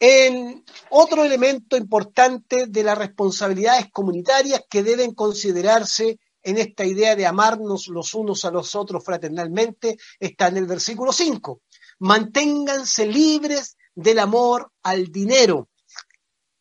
En 0.00 0.64
otro 0.90 1.24
elemento 1.24 1.76
importante 1.76 2.66
de 2.66 2.82
las 2.84 2.96
responsabilidades 2.96 3.90
comunitarias 3.90 4.62
que 4.70 4.84
deben 4.84 5.12
considerarse 5.12 6.20
en 6.42 6.58
esta 6.58 6.84
idea 6.84 7.16
de 7.16 7.26
amarnos 7.26 7.88
los 7.88 8.14
unos 8.14 8.44
a 8.44 8.50
los 8.50 8.74
otros 8.76 9.04
fraternalmente 9.04 9.96
está 10.20 10.48
en 10.48 10.58
el 10.58 10.66
versículo 10.66 11.12
5. 11.12 11.62
Manténganse 12.00 13.06
libres 13.06 13.76
del 13.94 14.20
amor 14.20 14.70
al 14.84 15.06
dinero 15.10 15.68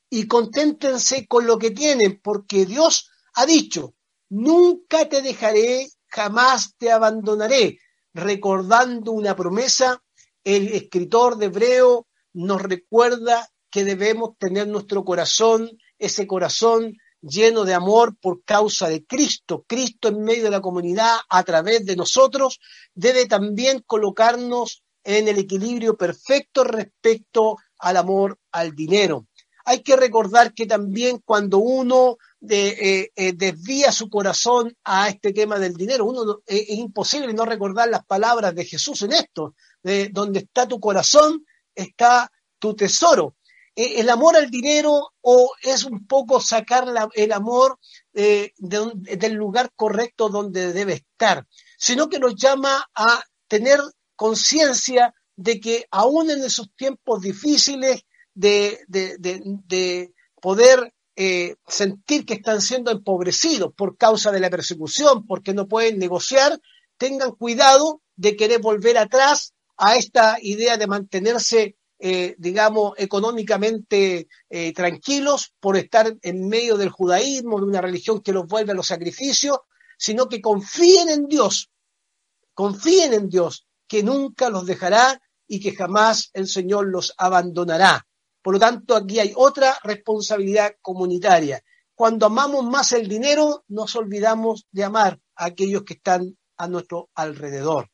y 0.09 0.25
conténtense 0.27 1.27
con 1.27 1.45
lo 1.45 1.59
que 1.59 1.71
tienen, 1.71 2.19
porque 2.23 2.65
Dios 2.65 3.11
ha 3.35 3.45
dicho, 3.45 3.93
nunca 4.29 5.07
te 5.07 5.21
dejaré 5.21 5.87
jamás 6.17 6.73
te 6.79 6.91
abandonaré. 6.91 7.77
Recordando 8.11 9.11
una 9.11 9.35
promesa, 9.35 10.01
el 10.43 10.69
escritor 10.69 11.37
de 11.37 11.45
Hebreo 11.45 12.07
nos 12.33 12.59
recuerda 12.59 13.47
que 13.69 13.83
debemos 13.83 14.35
tener 14.39 14.67
nuestro 14.67 15.03
corazón, 15.03 15.69
ese 15.99 16.25
corazón 16.25 16.97
lleno 17.21 17.65
de 17.65 17.75
amor 17.75 18.17
por 18.19 18.43
causa 18.43 18.89
de 18.89 19.05
Cristo. 19.05 19.63
Cristo 19.67 20.07
en 20.07 20.23
medio 20.23 20.45
de 20.45 20.49
la 20.49 20.61
comunidad, 20.61 21.17
a 21.29 21.43
través 21.43 21.85
de 21.85 21.95
nosotros, 21.95 22.59
debe 22.95 23.27
también 23.27 23.83
colocarnos 23.85 24.83
en 25.03 25.27
el 25.27 25.37
equilibrio 25.37 25.97
perfecto 25.97 26.63
respecto 26.63 27.57
al 27.77 27.97
amor 27.97 28.39
al 28.51 28.73
dinero. 28.73 29.27
Hay 29.69 29.81
que 29.81 29.97
recordar 29.97 30.53
que 30.53 30.65
también 30.65 31.21
cuando 31.25 31.57
uno 31.57 32.15
eh, 32.49 33.11
eh, 33.13 33.33
desvía 33.33 33.91
su 33.91 34.09
corazón 34.09 34.73
a 34.85 35.09
este 35.09 35.33
tema 35.33 35.59
del 35.59 35.73
dinero, 35.73 36.05
uno 36.05 36.39
eh, 36.47 36.67
es 36.69 36.77
imposible 36.77 37.33
no 37.33 37.43
recordar 37.43 37.89
las 37.89 38.05
palabras 38.05 38.55
de 38.55 38.63
Jesús 38.63 39.01
en 39.01 39.11
esto, 39.11 39.55
de 39.83 40.07
donde 40.07 40.39
está 40.39 40.69
tu 40.69 40.79
corazón, 40.79 41.45
está 41.75 42.31
tu 42.59 42.75
tesoro. 42.75 43.35
el 43.75 44.09
amor 44.09 44.37
al 44.37 44.49
dinero 44.49 45.11
o 45.19 45.51
es 45.61 45.83
un 45.83 46.07
poco 46.07 46.39
sacar 46.39 46.85
el 47.13 47.31
amor 47.33 47.77
del 48.13 49.33
lugar 49.33 49.69
correcto 49.75 50.29
donde 50.29 50.71
debe 50.71 50.93
estar, 50.93 51.45
sino 51.77 52.07
que 52.07 52.19
nos 52.19 52.35
llama 52.35 52.89
a 52.95 53.21
tener 53.49 53.81
conciencia 54.15 55.13
de 55.35 55.59
que 55.59 55.87
aún 55.91 56.31
en 56.31 56.41
esos 56.41 56.69
tiempos 56.73 57.21
difíciles 57.21 58.05
de, 58.37 58.85
de, 58.87 60.13
poder 60.39 60.93
eh, 61.15 61.55
sentir 61.67 62.25
que 62.25 62.35
están 62.35 62.61
siendo 62.61 62.91
empobrecidos 62.91 63.73
por 63.73 63.97
causa 63.97 64.31
de 64.31 64.39
la 64.39 64.49
persecución, 64.49 65.25
porque 65.25 65.53
no 65.53 65.67
pueden 65.67 65.97
negociar, 65.97 66.59
tengan 66.97 67.31
cuidado 67.31 68.01
de 68.15 68.35
querer 68.35 68.61
volver 68.61 68.97
atrás 68.97 69.53
a 69.77 69.95
esta 69.95 70.37
idea 70.41 70.77
de 70.77 70.87
mantenerse, 70.87 71.75
eh, 71.99 72.35
digamos, 72.37 72.93
económicamente 72.97 74.27
eh, 74.49 74.73
tranquilos 74.73 75.53
por 75.59 75.75
estar 75.75 76.15
en 76.21 76.47
medio 76.47 76.77
del 76.77 76.89
judaísmo, 76.89 77.59
de 77.59 77.65
una 77.65 77.81
religión 77.81 78.21
que 78.21 78.33
los 78.33 78.45
vuelve 78.45 78.73
a 78.73 78.75
los 78.75 78.87
sacrificios, 78.87 79.57
sino 79.97 80.29
que 80.29 80.41
confíen 80.41 81.09
en 81.09 81.27
Dios, 81.27 81.71
confíen 82.53 83.13
en 83.13 83.29
Dios, 83.29 83.65
que 83.87 84.03
nunca 84.03 84.49
los 84.49 84.67
dejará 84.67 85.19
y 85.47 85.59
que 85.59 85.75
jamás 85.75 86.29
el 86.33 86.47
Señor 86.47 86.87
los 86.87 87.13
abandonará. 87.17 88.06
Por 88.47 88.53
lo 88.53 88.59
tanto, 88.61 88.95
aquí 88.95 89.19
hay 89.19 89.33
otra 89.35 89.77
responsabilidad 89.83 90.75
comunitaria. 90.81 91.61
Cuando 91.93 92.27
amamos 92.27 92.63
más 92.63 92.93
el 92.93 93.09
dinero, 93.09 93.65
nos 93.67 93.93
olvidamos 93.97 94.67
de 94.71 94.85
amar 94.85 95.19
a 95.35 95.47
aquellos 95.47 95.83
que 95.83 95.95
están 95.95 96.37
a 96.55 96.69
nuestro 96.69 97.09
alrededor. 97.13 97.91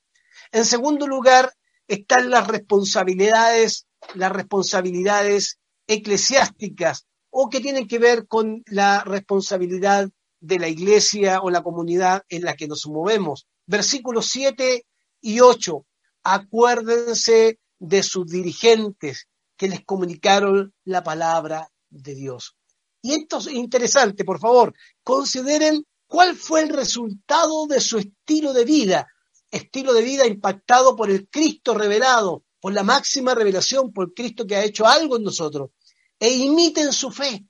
En 0.51 0.63
segundo 0.65 1.07
lugar, 1.07 1.51
están 1.87 2.29
las 2.29 2.47
responsabilidades, 2.47 3.87
las 4.13 4.31
responsabilidades 4.31 5.57
eclesiásticas 5.87 7.07
o 7.31 7.49
que 7.49 7.59
tienen 7.59 7.87
que 7.87 7.97
ver 7.97 8.27
con 8.27 8.61
la 8.67 9.03
responsabilidad 9.03 10.07
de 10.39 10.59
la 10.59 10.67
iglesia 10.67 11.41
o 11.41 11.49
la 11.49 11.63
comunidad 11.63 12.25
en 12.29 12.43
la 12.43 12.55
que 12.55 12.67
nos 12.67 12.85
movemos. 12.85 13.47
Versículos 13.65 14.27
7 14.27 14.85
y 15.19 15.39
8. 15.39 15.83
Acuérdense 16.21 17.57
de 17.79 18.03
sus 18.03 18.27
dirigentes 18.27 19.27
que 19.57 19.67
les 19.67 19.83
comunicaron 19.85 20.73
la 20.85 21.03
palabra 21.03 21.69
de 21.89 22.15
Dios. 22.15 22.57
Y 23.01 23.13
esto 23.13 23.37
es 23.39 23.47
interesante, 23.47 24.23
por 24.23 24.39
favor, 24.39 24.73
consideren 25.03 25.85
cuál 26.07 26.35
fue 26.35 26.61
el 26.61 26.69
resultado 26.69 27.67
de 27.67 27.81
su 27.81 27.97
estilo 27.97 28.53
de 28.53 28.65
vida, 28.65 29.07
estilo 29.51 29.93
de 29.93 30.01
vida 30.01 30.25
impactado 30.25 30.95
por 30.95 31.09
el 31.09 31.27
Cristo 31.29 31.73
revelado, 31.73 32.43
por 32.59 32.73
la 32.73 32.83
máxima 32.83 33.35
revelación, 33.35 33.91
por 33.91 34.13
Cristo 34.13 34.47
que 34.47 34.55
ha 34.55 34.63
hecho 34.63 34.85
algo 34.85 35.17
en 35.17 35.23
nosotros, 35.23 35.71
e 36.19 36.33
imiten 36.33 36.93
su 36.93 37.11
fe, 37.11 37.45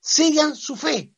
sigan 0.00 0.54
su 0.54 0.76
fe. 0.76 1.12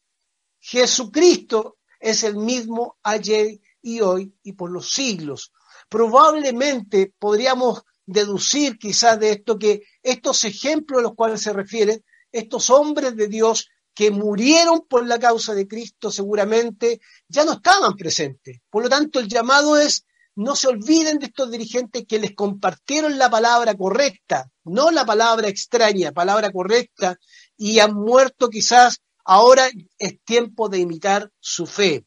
Jesucristo 0.60 1.78
es 1.98 2.22
el 2.22 2.36
mismo 2.36 2.98
ayer 3.02 3.58
y 3.80 4.00
hoy 4.00 4.32
y 4.44 4.52
por 4.52 4.70
los 4.70 4.92
siglos 4.92 5.52
probablemente 5.92 7.12
podríamos 7.18 7.82
deducir 8.06 8.78
quizás 8.78 9.18
de 9.18 9.32
esto 9.32 9.58
que 9.58 9.82
estos 10.02 10.44
ejemplos 10.44 11.00
a 11.00 11.02
los 11.02 11.14
cuales 11.14 11.42
se 11.42 11.52
refieren, 11.52 12.04
estos 12.30 12.70
hombres 12.70 13.16
de 13.16 13.28
Dios 13.28 13.68
que 13.94 14.10
murieron 14.10 14.86
por 14.88 15.06
la 15.06 15.18
causa 15.18 15.54
de 15.54 15.68
Cristo 15.68 16.10
seguramente 16.10 17.00
ya 17.28 17.44
no 17.44 17.52
estaban 17.52 17.94
presentes. 17.94 18.60
Por 18.70 18.84
lo 18.84 18.88
tanto, 18.88 19.20
el 19.20 19.28
llamado 19.28 19.76
es 19.76 20.06
no 20.34 20.56
se 20.56 20.68
olviden 20.68 21.18
de 21.18 21.26
estos 21.26 21.50
dirigentes 21.50 22.04
que 22.08 22.18
les 22.18 22.34
compartieron 22.34 23.18
la 23.18 23.28
palabra 23.28 23.74
correcta, 23.74 24.50
no 24.64 24.90
la 24.90 25.04
palabra 25.04 25.48
extraña, 25.48 26.12
palabra 26.12 26.50
correcta, 26.50 27.18
y 27.56 27.80
han 27.80 27.92
muerto 27.94 28.48
quizás, 28.48 29.02
ahora 29.24 29.68
es 29.98 30.22
tiempo 30.24 30.70
de 30.70 30.78
imitar 30.78 31.30
su 31.38 31.66
fe 31.66 32.06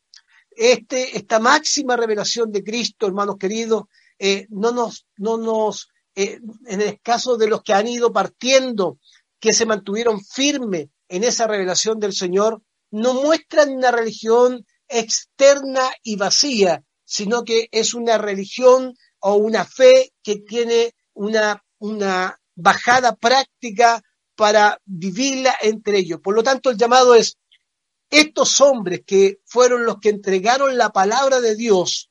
este, 0.55 1.17
esta 1.17 1.39
máxima 1.39 1.97
revelación 1.97 2.51
de 2.51 2.63
Cristo, 2.63 3.07
hermanos 3.07 3.37
queridos, 3.37 3.83
eh, 4.19 4.47
no 4.49 4.71
nos, 4.71 5.07
no 5.17 5.37
nos 5.37 5.89
eh, 6.15 6.39
en 6.67 6.81
el 6.81 7.01
caso 7.01 7.35
de 7.35 7.47
los 7.47 7.61
que 7.61 7.73
han 7.73 7.87
ido 7.87 8.13
partiendo, 8.13 8.99
que 9.39 9.51
se 9.51 9.65
mantuvieron 9.65 10.23
firmes 10.23 10.87
en 11.09 11.23
esa 11.23 11.45
revelación 11.45 11.99
del 11.99 12.13
Señor, 12.13 12.61
no 12.89 13.13
muestran 13.13 13.71
una 13.71 13.91
religión 13.91 14.65
externa 14.87 15.89
y 16.03 16.15
vacía, 16.15 16.83
sino 17.03 17.43
que 17.43 17.67
es 17.71 17.93
una 17.93 18.17
religión 18.17 18.95
o 19.19 19.35
una 19.35 19.65
fe 19.65 20.13
que 20.23 20.37
tiene 20.37 20.95
una, 21.13 21.63
una 21.79 22.39
bajada 22.55 23.15
práctica 23.15 24.01
para 24.35 24.79
vivirla 24.85 25.55
entre 25.61 25.99
ellos. 25.99 26.21
Por 26.21 26.35
lo 26.35 26.43
tanto, 26.43 26.69
el 26.69 26.77
llamado 26.77 27.13
es 27.13 27.37
estos 28.09 28.61
hombres 28.61 29.01
que 29.05 29.39
fueron 29.45 29.85
los 29.85 29.99
que 29.99 30.09
entregaron 30.09 30.77
la 30.77 30.91
palabra 30.91 31.41
de 31.41 31.55
Dios 31.55 32.09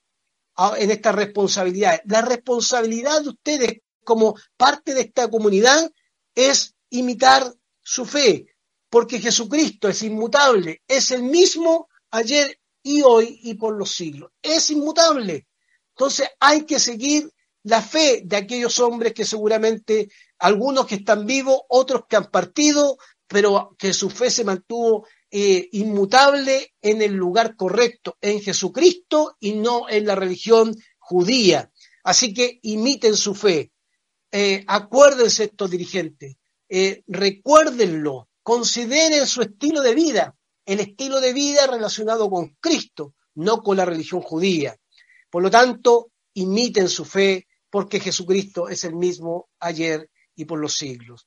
en 0.76 0.90
esta 0.90 1.12
responsabilidad, 1.12 2.00
la 2.06 2.22
responsabilidad 2.22 3.22
de 3.22 3.28
ustedes 3.30 3.72
como 4.04 4.36
parte 4.56 4.94
de 4.94 5.02
esta 5.02 5.28
comunidad 5.28 5.90
es 6.34 6.74
imitar 6.90 7.52
su 7.82 8.04
fe, 8.04 8.46
porque 8.88 9.20
Jesucristo 9.20 9.88
es 9.88 10.02
inmutable, 10.02 10.82
es 10.86 11.10
el 11.10 11.22
mismo 11.22 11.88
ayer 12.10 12.60
y 12.82 13.02
hoy 13.02 13.40
y 13.42 13.54
por 13.54 13.76
los 13.76 13.94
siglos, 13.94 14.30
es 14.42 14.70
inmutable. 14.70 15.48
Entonces 15.90 16.28
hay 16.38 16.64
que 16.64 16.78
seguir 16.78 17.30
la 17.64 17.80
fe 17.80 18.22
de 18.24 18.36
aquellos 18.36 18.78
hombres 18.78 19.14
que 19.14 19.24
seguramente, 19.24 20.10
algunos 20.38 20.86
que 20.86 20.96
están 20.96 21.26
vivos, 21.26 21.62
otros 21.68 22.02
que 22.08 22.16
han 22.16 22.30
partido, 22.30 22.98
pero 23.26 23.74
que 23.78 23.92
su 23.92 24.10
fe 24.10 24.30
se 24.30 24.44
mantuvo 24.44 25.06
eh, 25.36 25.68
inmutable 25.72 26.74
en 26.80 27.02
el 27.02 27.12
lugar 27.12 27.56
correcto, 27.56 28.16
en 28.20 28.40
Jesucristo 28.40 29.36
y 29.40 29.54
no 29.54 29.88
en 29.88 30.06
la 30.06 30.14
religión 30.14 30.76
judía. 31.00 31.72
Así 32.04 32.32
que 32.32 32.60
imiten 32.62 33.16
su 33.16 33.34
fe. 33.34 33.72
Eh, 34.30 34.64
acuérdense 34.68 35.42
estos 35.42 35.72
dirigentes, 35.72 36.36
eh, 36.68 37.02
recuérdenlo, 37.08 38.28
consideren 38.44 39.26
su 39.26 39.42
estilo 39.42 39.80
de 39.80 39.96
vida, 39.96 40.36
el 40.64 40.78
estilo 40.78 41.20
de 41.20 41.32
vida 41.32 41.66
relacionado 41.66 42.30
con 42.30 42.56
Cristo, 42.60 43.14
no 43.34 43.60
con 43.60 43.76
la 43.76 43.84
religión 43.84 44.20
judía. 44.20 44.76
Por 45.30 45.42
lo 45.42 45.50
tanto, 45.50 46.12
imiten 46.34 46.88
su 46.88 47.04
fe, 47.04 47.48
porque 47.70 47.98
Jesucristo 47.98 48.68
es 48.68 48.84
el 48.84 48.94
mismo 48.94 49.48
ayer 49.58 50.08
y 50.36 50.44
por 50.44 50.60
los 50.60 50.74
siglos. 50.74 51.26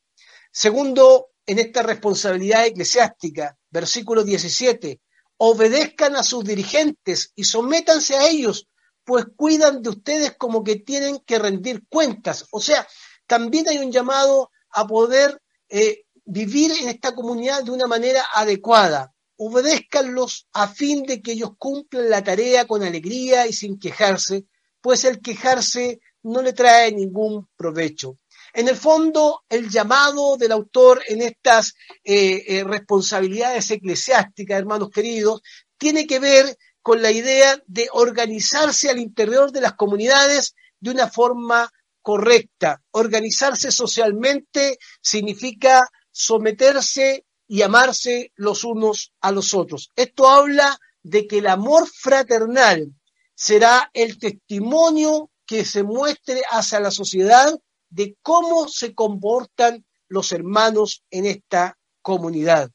Segundo, 0.50 1.32
en 1.44 1.58
esta 1.58 1.82
responsabilidad 1.82 2.64
eclesiástica, 2.64 3.57
versículo 3.70 4.24
17, 4.24 5.00
obedezcan 5.38 6.16
a 6.16 6.22
sus 6.22 6.44
dirigentes 6.44 7.32
y 7.34 7.44
sométanse 7.44 8.16
a 8.16 8.28
ellos, 8.28 8.68
pues 9.04 9.26
cuidan 9.36 9.82
de 9.82 9.90
ustedes 9.90 10.36
como 10.36 10.62
que 10.62 10.76
tienen 10.76 11.20
que 11.24 11.38
rendir 11.38 11.84
cuentas. 11.88 12.46
O 12.50 12.60
sea, 12.60 12.86
también 13.26 13.68
hay 13.68 13.78
un 13.78 13.92
llamado 13.92 14.50
a 14.70 14.86
poder 14.86 15.40
eh, 15.68 16.04
vivir 16.24 16.72
en 16.72 16.88
esta 16.88 17.14
comunidad 17.14 17.62
de 17.62 17.70
una 17.70 17.86
manera 17.86 18.22
adecuada. 18.34 19.14
Obedézcanlos 19.36 20.48
a 20.52 20.68
fin 20.68 21.04
de 21.04 21.22
que 21.22 21.32
ellos 21.32 21.52
cumplan 21.56 22.10
la 22.10 22.22
tarea 22.22 22.66
con 22.66 22.82
alegría 22.82 23.46
y 23.46 23.52
sin 23.52 23.78
quejarse, 23.78 24.46
pues 24.80 25.04
el 25.04 25.20
quejarse 25.20 26.00
no 26.22 26.42
le 26.42 26.52
trae 26.52 26.92
ningún 26.92 27.48
provecho. 27.56 28.18
En 28.52 28.68
el 28.68 28.76
fondo, 28.76 29.44
el 29.48 29.68
llamado 29.68 30.36
del 30.36 30.52
autor 30.52 31.02
en 31.06 31.22
estas 31.22 31.74
eh, 32.04 32.44
eh, 32.46 32.64
responsabilidades 32.64 33.70
eclesiásticas, 33.70 34.58
hermanos 34.58 34.90
queridos, 34.90 35.42
tiene 35.76 36.06
que 36.06 36.18
ver 36.18 36.56
con 36.82 37.02
la 37.02 37.10
idea 37.10 37.62
de 37.66 37.88
organizarse 37.92 38.88
al 38.88 38.98
interior 38.98 39.52
de 39.52 39.60
las 39.60 39.74
comunidades 39.74 40.54
de 40.80 40.90
una 40.90 41.08
forma 41.08 41.70
correcta. 42.02 42.82
Organizarse 42.92 43.70
socialmente 43.70 44.78
significa 45.00 45.88
someterse 46.10 47.26
y 47.46 47.62
amarse 47.62 48.32
los 48.36 48.64
unos 48.64 49.12
a 49.20 49.32
los 49.32 49.54
otros. 49.54 49.90
Esto 49.96 50.28
habla 50.28 50.78
de 51.02 51.26
que 51.26 51.38
el 51.38 51.46
amor 51.46 51.88
fraternal 51.88 52.92
será 53.34 53.90
el 53.94 54.18
testimonio 54.18 55.30
que 55.46 55.64
se 55.64 55.82
muestre 55.82 56.42
hacia 56.50 56.80
la 56.80 56.90
sociedad 56.90 57.58
de 57.90 58.16
cómo 58.22 58.68
se 58.68 58.94
comportan 58.94 59.84
los 60.08 60.32
hermanos 60.32 61.04
en 61.10 61.26
esta 61.26 61.78
comunidad. 62.02 62.70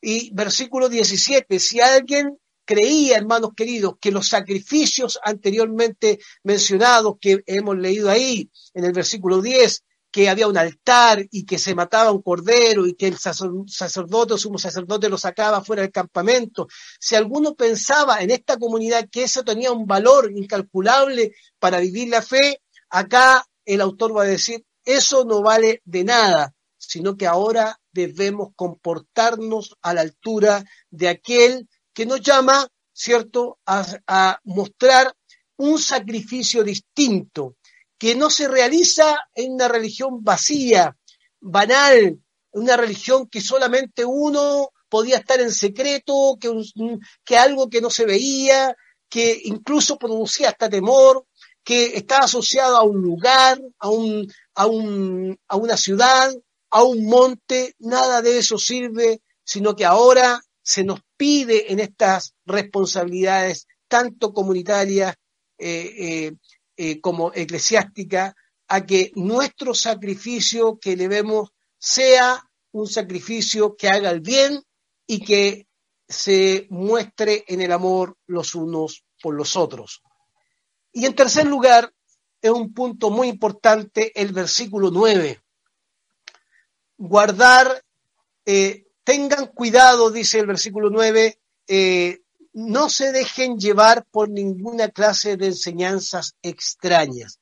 Y 0.00 0.32
versículo 0.32 0.88
17, 0.88 1.58
si 1.58 1.80
alguien 1.80 2.38
creía, 2.64 3.16
hermanos 3.16 3.50
queridos, 3.56 3.94
que 4.00 4.12
los 4.12 4.28
sacrificios 4.28 5.18
anteriormente 5.24 6.18
mencionados 6.42 7.16
que 7.20 7.42
hemos 7.46 7.78
leído 7.78 8.10
ahí 8.10 8.50
en 8.74 8.84
el 8.84 8.92
versículo 8.92 9.40
10, 9.40 9.84
que 10.10 10.28
había 10.28 10.48
un 10.48 10.56
altar 10.56 11.26
y 11.30 11.44
que 11.44 11.58
se 11.58 11.74
mataba 11.74 12.12
un 12.12 12.22
cordero 12.22 12.86
y 12.86 12.94
que 12.94 13.08
el 13.08 13.18
sacerdote 13.18 14.34
o 14.34 14.38
sumo 14.38 14.58
sacerdote 14.58 15.08
lo 15.08 15.18
sacaba 15.18 15.62
fuera 15.62 15.82
del 15.82 15.92
campamento. 15.92 16.68
Si 16.98 17.14
alguno 17.14 17.54
pensaba 17.54 18.20
en 18.22 18.30
esta 18.30 18.56
comunidad 18.56 19.08
que 19.10 19.24
eso 19.24 19.44
tenía 19.44 19.72
un 19.72 19.86
valor 19.86 20.30
incalculable 20.34 21.32
para 21.58 21.80
vivir 21.80 22.08
la 22.08 22.22
fe, 22.22 22.60
acá 22.90 23.44
el 23.68 23.82
autor 23.82 24.16
va 24.16 24.22
a 24.22 24.26
decir, 24.26 24.64
eso 24.82 25.26
no 25.26 25.42
vale 25.42 25.82
de 25.84 26.02
nada, 26.02 26.54
sino 26.78 27.18
que 27.18 27.26
ahora 27.26 27.78
debemos 27.92 28.48
comportarnos 28.56 29.76
a 29.82 29.92
la 29.92 30.00
altura 30.00 30.64
de 30.90 31.08
aquel 31.08 31.68
que 31.92 32.06
nos 32.06 32.22
llama, 32.22 32.66
¿cierto?, 32.94 33.58
a, 33.66 34.40
mostrar 34.44 35.14
un 35.58 35.78
sacrificio 35.78 36.64
distinto, 36.64 37.56
que 37.98 38.14
no 38.14 38.30
se 38.30 38.48
realiza 38.48 39.18
en 39.34 39.52
una 39.52 39.68
religión 39.68 40.24
vacía, 40.24 40.96
banal, 41.38 42.18
una 42.52 42.76
religión 42.76 43.28
que 43.28 43.42
solamente 43.42 44.02
uno 44.04 44.70
podía 44.88 45.18
estar 45.18 45.40
en 45.40 45.52
secreto, 45.52 46.38
que 46.40 47.36
algo 47.36 47.68
que 47.68 47.82
no 47.82 47.90
se 47.90 48.06
veía, 48.06 48.74
que 49.10 49.38
incluso 49.44 49.98
producía 49.98 50.48
hasta 50.48 50.70
temor, 50.70 51.26
que 51.68 51.98
estaba 51.98 52.24
asociado 52.24 52.78
a 52.78 52.82
un 52.82 53.02
lugar, 53.02 53.60
a, 53.78 53.90
un, 53.90 54.26
a, 54.54 54.64
un, 54.64 55.38
a 55.48 55.56
una 55.56 55.76
ciudad, 55.76 56.32
a 56.70 56.82
un 56.82 57.04
monte, 57.04 57.74
nada 57.78 58.22
de 58.22 58.38
eso 58.38 58.56
sirve, 58.56 59.20
sino 59.44 59.76
que 59.76 59.84
ahora 59.84 60.40
se 60.62 60.82
nos 60.82 61.00
pide 61.18 61.70
en 61.70 61.80
estas 61.80 62.32
responsabilidades, 62.46 63.66
tanto 63.86 64.32
comunitarias 64.32 65.14
eh, 65.58 65.92
eh, 65.98 66.32
eh, 66.78 67.02
como 67.02 67.32
eclesiástica 67.34 68.34
a 68.66 68.86
que 68.86 69.12
nuestro 69.16 69.74
sacrificio 69.74 70.78
que 70.78 70.96
debemos 70.96 71.50
sea 71.78 72.42
un 72.72 72.86
sacrificio 72.86 73.76
que 73.76 73.90
haga 73.90 74.08
el 74.08 74.22
bien 74.22 74.62
y 75.06 75.22
que 75.22 75.66
se 76.08 76.66
muestre 76.70 77.44
en 77.46 77.60
el 77.60 77.72
amor 77.72 78.16
los 78.26 78.54
unos 78.54 79.04
por 79.20 79.34
los 79.34 79.54
otros. 79.54 80.00
Y 80.92 81.06
en 81.06 81.14
tercer 81.14 81.46
lugar, 81.46 81.92
es 82.40 82.50
un 82.50 82.72
punto 82.72 83.10
muy 83.10 83.28
importante 83.28 84.12
el 84.20 84.32
versículo 84.32 84.90
9. 84.90 85.40
Guardar, 86.96 87.84
eh, 88.44 88.86
tengan 89.04 89.46
cuidado, 89.48 90.10
dice 90.10 90.38
el 90.40 90.46
versículo 90.46 90.90
9, 90.90 91.40
eh, 91.66 92.20
no 92.52 92.88
se 92.88 93.12
dejen 93.12 93.58
llevar 93.58 94.04
por 94.10 94.28
ninguna 94.28 94.88
clase 94.88 95.36
de 95.36 95.46
enseñanzas 95.46 96.34
extrañas. 96.42 97.40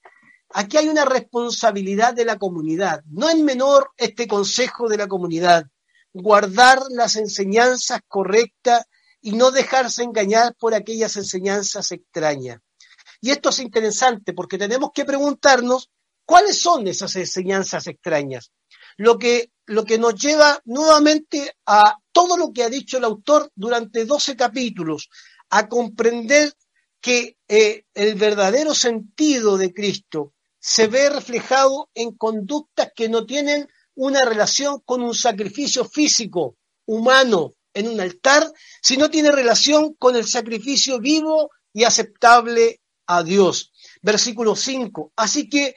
Aquí 0.50 0.76
hay 0.76 0.88
una 0.88 1.04
responsabilidad 1.04 2.14
de 2.14 2.24
la 2.24 2.38
comunidad. 2.38 3.02
No 3.06 3.28
es 3.28 3.37
menor 3.37 3.90
este 3.96 4.26
consejo 4.26 4.88
de 4.88 4.96
la 4.96 5.09
comunidad. 5.09 5.66
Guardar 6.12 6.80
las 6.90 7.16
enseñanzas 7.16 8.00
correctas 8.09 8.87
y 9.20 9.32
no 9.32 9.50
dejarse 9.50 10.02
engañar 10.02 10.54
por 10.54 10.74
aquellas 10.74 11.16
enseñanzas 11.16 11.92
extrañas. 11.92 12.61
Y 13.20 13.31
esto 13.31 13.50
es 13.50 13.59
interesante 13.61 14.33
porque 14.33 14.59
tenemos 14.59 14.90
que 14.94 15.05
preguntarnos 15.05 15.90
cuáles 16.24 16.59
son 16.59 16.87
esas 16.88 17.16
enseñanzas 17.16 17.87
extrañas. 17.87 18.50
Lo 18.96 19.18
que, 19.18 19.50
lo 19.66 19.85
que 19.85 19.98
nos 19.98 20.14
lleva 20.14 20.61
nuevamente 20.64 21.57
a 21.66 21.96
todo 22.12 22.37
lo 22.37 22.52
que 22.52 22.64
ha 22.64 22.68
dicho 22.68 22.98
el 22.98 23.05
autor 23.05 23.50
durante 23.55 24.05
12 24.05 24.37
capítulos, 24.37 25.09
a 25.50 25.68
comprender 25.68 26.52
que 27.00 27.37
eh, 27.46 27.85
el 27.94 28.14
verdadero 28.16 28.74
sentido 28.74 29.57
de 29.57 29.72
Cristo 29.72 30.33
se 30.59 30.88
ve 30.88 31.09
reflejado 31.11 31.90
en 31.94 32.16
conductas 32.16 32.90
que 32.96 33.09
no 33.09 33.24
tienen 33.24 33.68
una 33.94 34.24
relación 34.24 34.81
con 34.81 35.02
un 35.02 35.14
sacrificio 35.14 35.85
físico, 35.85 36.57
humano, 36.87 37.55
en 37.72 37.88
un 37.88 38.00
altar, 38.00 38.50
sino 38.83 39.11
tiene 39.11 39.31
relación 39.31 39.94
con 39.94 40.16
el 40.16 40.26
sacrificio 40.26 40.98
vivo 40.98 41.50
y 41.72 41.85
aceptable 41.85 42.81
a 43.07 43.23
Dios. 43.23 43.73
Versículo 44.03 44.57
5. 44.57 45.12
Así 45.16 45.49
que, 45.49 45.75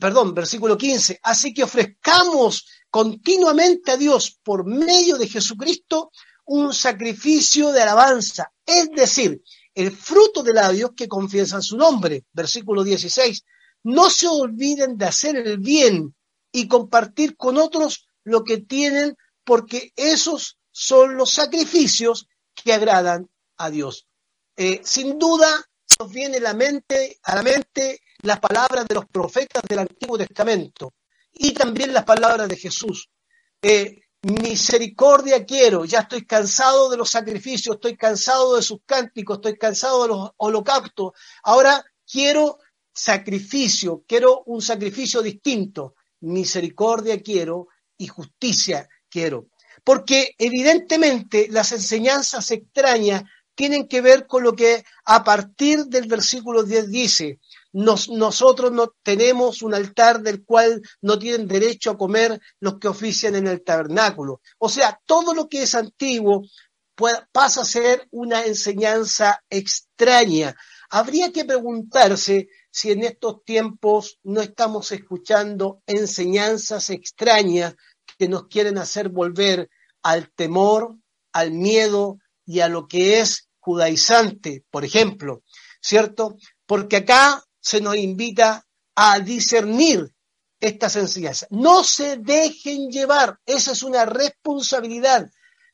perdón, 0.00 0.34
versículo 0.34 0.76
15. 0.76 1.20
Así 1.22 1.52
que 1.52 1.64
ofrezcamos 1.64 2.66
continuamente 2.90 3.92
a 3.92 3.96
Dios 3.96 4.38
por 4.42 4.66
medio 4.66 5.18
de 5.18 5.28
Jesucristo 5.28 6.10
un 6.46 6.72
sacrificio 6.72 7.72
de 7.72 7.82
alabanza, 7.82 8.52
es 8.64 8.88
decir, 8.90 9.42
el 9.74 9.90
fruto 9.90 10.42
de 10.42 10.54
labios 10.54 10.92
que 10.96 11.08
confiesan 11.08 11.62
su 11.62 11.76
nombre. 11.76 12.24
Versículo 12.32 12.82
16. 12.82 13.44
No 13.84 14.08
se 14.10 14.26
olviden 14.26 14.96
de 14.96 15.06
hacer 15.06 15.36
el 15.36 15.58
bien 15.58 16.14
y 16.50 16.66
compartir 16.66 17.36
con 17.36 17.58
otros 17.58 18.08
lo 18.24 18.42
que 18.42 18.58
tienen, 18.58 19.16
porque 19.44 19.92
esos 19.96 20.58
son 20.70 21.16
los 21.16 21.30
sacrificios 21.30 22.26
que 22.54 22.72
agradan 22.72 23.28
a 23.58 23.70
Dios. 23.70 24.06
Eh, 24.56 24.80
sin 24.82 25.18
duda, 25.18 25.48
nos 25.98 26.10
viene 26.12 26.40
la 26.40 26.54
mente, 26.54 27.18
a 27.22 27.36
la 27.36 27.42
mente 27.42 28.00
las 28.22 28.40
palabras 28.40 28.86
de 28.86 28.94
los 28.94 29.06
profetas 29.06 29.62
del 29.68 29.80
Antiguo 29.80 30.18
Testamento 30.18 30.94
y 31.32 31.52
también 31.52 31.92
las 31.92 32.04
palabras 32.04 32.48
de 32.48 32.56
Jesús. 32.56 33.08
Eh, 33.62 34.00
misericordia 34.22 35.44
quiero, 35.44 35.84
ya 35.84 36.00
estoy 36.00 36.26
cansado 36.26 36.90
de 36.90 36.96
los 36.96 37.10
sacrificios, 37.10 37.76
estoy 37.76 37.96
cansado 37.96 38.56
de 38.56 38.62
sus 38.62 38.80
cánticos, 38.84 39.38
estoy 39.38 39.56
cansado 39.56 40.02
de 40.02 40.08
los 40.08 40.30
holocaustos, 40.38 41.12
ahora 41.44 41.84
quiero 42.10 42.58
sacrificio, 42.92 44.04
quiero 44.06 44.42
un 44.46 44.62
sacrificio 44.62 45.22
distinto, 45.22 45.94
misericordia 46.20 47.22
quiero 47.22 47.68
y 47.96 48.08
justicia 48.08 48.88
quiero. 49.08 49.48
Porque 49.84 50.34
evidentemente 50.38 51.46
las 51.50 51.70
enseñanzas 51.70 52.50
extrañas 52.50 53.22
tienen 53.56 53.88
que 53.88 54.00
ver 54.00 54.26
con 54.26 54.44
lo 54.44 54.54
que 54.54 54.84
a 55.04 55.24
partir 55.24 55.86
del 55.86 56.06
versículo 56.06 56.62
10 56.62 56.90
dice, 56.90 57.40
nosotros 57.72 58.70
no 58.70 58.94
tenemos 59.02 59.62
un 59.62 59.74
altar 59.74 60.20
del 60.20 60.44
cual 60.44 60.80
no 61.00 61.18
tienen 61.18 61.48
derecho 61.48 61.90
a 61.90 61.98
comer 61.98 62.40
los 62.60 62.78
que 62.78 62.88
ofician 62.88 63.34
en 63.34 63.48
el 63.48 63.64
tabernáculo. 63.64 64.40
O 64.58 64.68
sea, 64.68 65.00
todo 65.04 65.34
lo 65.34 65.48
que 65.48 65.62
es 65.62 65.74
antiguo 65.74 66.42
pasa 67.32 67.62
a 67.62 67.66
ser 67.66 68.06
una 68.10 68.44
enseñanza 68.44 69.42
extraña. 69.50 70.54
Habría 70.88 71.32
que 71.32 71.44
preguntarse 71.44 72.48
si 72.70 72.92
en 72.92 73.04
estos 73.04 73.42
tiempos 73.44 74.18
no 74.22 74.40
estamos 74.40 74.92
escuchando 74.92 75.82
enseñanzas 75.86 76.90
extrañas 76.90 77.74
que 78.18 78.28
nos 78.28 78.48
quieren 78.48 78.78
hacer 78.78 79.08
volver 79.08 79.68
al 80.02 80.30
temor, 80.30 80.96
al 81.32 81.52
miedo 81.52 82.18
y 82.46 82.60
a 82.60 82.68
lo 82.68 82.86
que 82.86 83.20
es 83.20 83.45
judaizante, 83.66 84.64
por 84.70 84.84
ejemplo, 84.84 85.42
¿cierto? 85.80 86.36
Porque 86.66 86.98
acá 86.98 87.42
se 87.60 87.80
nos 87.80 87.96
invita 87.96 88.64
a 88.94 89.18
discernir 89.18 90.08
estas 90.60 90.94
enseñanzas. 90.94 91.48
No 91.50 91.82
se 91.82 92.16
dejen 92.18 92.90
llevar, 92.90 93.40
esa 93.44 93.72
es 93.72 93.82
una 93.82 94.04
responsabilidad. 94.04 95.28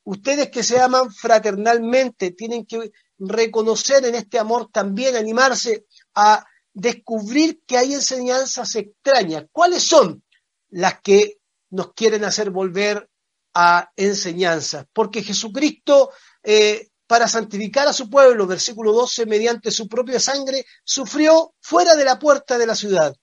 Ustedes 0.04 0.48
que 0.50 0.62
se 0.62 0.80
aman 0.80 1.12
fraternalmente 1.12 2.30
tienen 2.30 2.64
que 2.64 2.92
reconocer 3.18 4.06
en 4.06 4.14
este 4.14 4.38
amor 4.38 4.70
también, 4.72 5.14
animarse 5.14 5.84
a 6.14 6.46
descubrir 6.72 7.60
que 7.66 7.76
hay 7.76 7.92
enseñanzas 7.92 8.74
extrañas. 8.74 9.44
¿Cuáles 9.52 9.82
son 9.82 10.24
las 10.70 11.02
que 11.02 11.40
nos 11.68 11.92
quieren 11.92 12.24
hacer 12.24 12.48
volver 12.48 13.06
a 13.52 13.90
enseñanzas? 13.96 14.86
Porque 14.94 15.22
Jesucristo 15.22 16.10
eh, 16.42 16.88
para 17.12 17.28
santificar 17.28 17.86
a 17.86 17.92
su 17.92 18.08
pueblo, 18.08 18.46
versículo 18.46 18.90
12, 18.94 19.26
mediante 19.26 19.70
su 19.70 19.86
propia 19.86 20.18
sangre, 20.18 20.64
sufrió 20.82 21.52
fuera 21.60 21.94
de 21.94 22.06
la 22.06 22.18
puerta 22.18 22.56
de 22.56 22.66
la 22.66 22.74
ciudad. 22.74 23.14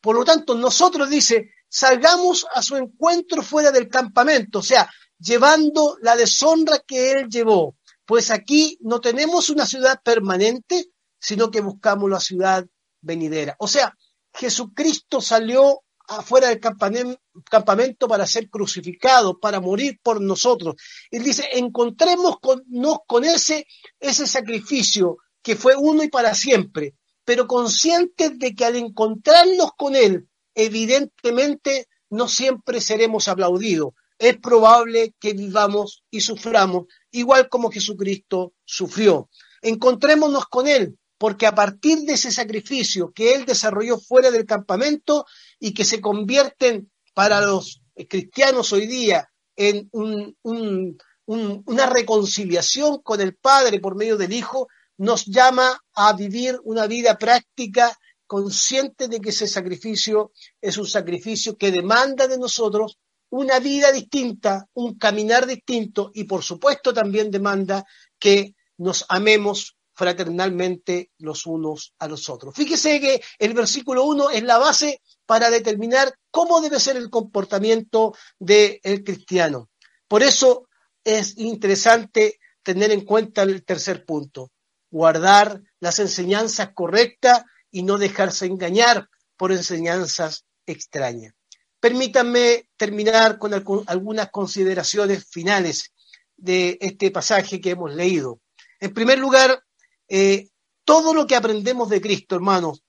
Por 0.00 0.16
lo 0.16 0.24
tanto, 0.24 0.56
nosotros 0.56 1.08
dice, 1.08 1.50
salgamos 1.68 2.44
a 2.52 2.60
su 2.60 2.74
encuentro 2.74 3.42
fuera 3.42 3.70
del 3.70 3.88
campamento, 3.88 4.58
o 4.58 4.62
sea, 4.62 4.90
llevando 5.20 5.96
la 6.02 6.16
deshonra 6.16 6.80
que 6.84 7.12
él 7.12 7.28
llevó. 7.28 7.76
Pues 8.04 8.32
aquí 8.32 8.78
no 8.80 9.00
tenemos 9.00 9.48
una 9.48 9.64
ciudad 9.64 10.00
permanente, 10.02 10.86
sino 11.16 11.48
que 11.48 11.60
buscamos 11.60 12.10
la 12.10 12.18
ciudad 12.18 12.66
venidera. 13.00 13.54
O 13.60 13.68
sea, 13.68 13.94
Jesucristo 14.34 15.20
salió 15.20 15.84
afuera 16.08 16.48
del 16.48 16.60
campamento 16.60 18.08
para 18.08 18.26
ser 18.26 18.48
crucificado, 18.48 19.38
para 19.38 19.60
morir 19.60 19.98
por 20.02 20.20
nosotros. 20.20 20.76
Él 21.10 21.22
dice, 21.22 21.48
encontremos 21.52 22.38
con, 22.40 22.64
con 23.06 23.24
ese, 23.24 23.66
ese 23.98 24.26
sacrificio 24.26 25.18
que 25.42 25.56
fue 25.56 25.76
uno 25.76 26.02
y 26.02 26.08
para 26.08 26.34
siempre, 26.34 26.94
pero 27.24 27.46
conscientes 27.46 28.38
de 28.38 28.54
que 28.54 28.64
al 28.64 28.76
encontrarnos 28.76 29.70
con 29.76 29.96
Él, 29.96 30.28
evidentemente 30.54 31.88
no 32.10 32.28
siempre 32.28 32.80
seremos 32.80 33.28
aplaudidos. 33.28 33.94
es 34.18 34.38
probable 34.38 35.14
que 35.20 35.34
vivamos 35.34 36.02
y 36.10 36.20
suframos 36.22 36.86
igual 37.10 37.48
como 37.48 37.70
Jesucristo 37.70 38.54
sufrió. 38.64 39.28
Encontrémonos 39.60 40.46
con 40.46 40.68
Él, 40.68 40.98
porque 41.18 41.46
a 41.46 41.54
partir 41.54 42.00
de 42.00 42.14
ese 42.14 42.30
sacrificio 42.30 43.12
que 43.12 43.34
Él 43.34 43.46
desarrolló 43.46 43.98
fuera 43.98 44.30
del 44.30 44.46
campamento 44.46 45.26
y 45.58 45.72
que 45.72 45.84
se 45.84 46.00
convierten 46.00 46.90
para 47.14 47.40
los 47.40 47.82
cristianos 48.08 48.72
hoy 48.72 48.86
día 48.86 49.30
en 49.56 49.88
una 49.92 51.86
reconciliación 51.86 53.00
con 53.02 53.20
el 53.20 53.34
Padre 53.36 53.80
por 53.80 53.96
medio 53.96 54.16
del 54.16 54.32
Hijo, 54.32 54.68
nos 54.98 55.24
llama 55.26 55.82
a 55.94 56.12
vivir 56.12 56.58
una 56.64 56.86
vida 56.86 57.16
práctica 57.16 57.98
consciente 58.26 59.08
de 59.08 59.20
que 59.20 59.30
ese 59.30 59.46
sacrificio 59.46 60.32
es 60.60 60.76
un 60.78 60.86
sacrificio 60.86 61.56
que 61.56 61.70
demanda 61.70 62.26
de 62.26 62.38
nosotros 62.38 62.98
una 63.30 63.58
vida 63.58 63.92
distinta, 63.92 64.68
un 64.74 64.98
caminar 64.98 65.46
distinto 65.46 66.10
y 66.14 66.24
por 66.24 66.42
supuesto 66.42 66.92
también 66.92 67.30
demanda 67.30 67.84
que 68.18 68.54
nos 68.78 69.04
amemos 69.08 69.75
fraternalmente 69.96 71.10
los 71.18 71.46
unos 71.46 71.94
a 71.98 72.06
los 72.06 72.28
otros. 72.28 72.54
Fíjese 72.54 73.00
que 73.00 73.22
el 73.38 73.54
versículo 73.54 74.04
1 74.04 74.30
es 74.30 74.42
la 74.42 74.58
base 74.58 75.00
para 75.24 75.50
determinar 75.50 76.14
cómo 76.30 76.60
debe 76.60 76.78
ser 76.78 76.96
el 76.96 77.08
comportamiento 77.08 78.14
del 78.38 79.02
cristiano. 79.02 79.70
Por 80.06 80.22
eso 80.22 80.68
es 81.02 81.38
interesante 81.38 82.38
tener 82.62 82.90
en 82.90 83.04
cuenta 83.04 83.42
el 83.42 83.64
tercer 83.64 84.04
punto, 84.04 84.52
guardar 84.90 85.62
las 85.80 85.98
enseñanzas 85.98 86.70
correctas 86.74 87.44
y 87.70 87.82
no 87.82 87.96
dejarse 87.96 88.46
engañar 88.46 89.08
por 89.36 89.50
enseñanzas 89.50 90.44
extrañas. 90.66 91.32
Permítanme 91.80 92.68
terminar 92.76 93.38
con 93.38 93.54
algunas 93.86 94.30
consideraciones 94.30 95.26
finales 95.30 95.92
de 96.36 96.76
este 96.80 97.10
pasaje 97.10 97.60
que 97.60 97.70
hemos 97.70 97.94
leído. 97.94 98.40
En 98.78 98.92
primer 98.92 99.18
lugar, 99.18 99.62
eh, 100.08 100.48
todo 100.84 101.14
lo 101.14 101.26
que 101.26 101.36
aprendemos 101.36 101.88
de 101.88 102.00
Cristo, 102.00 102.36
hermanos, 102.36 102.82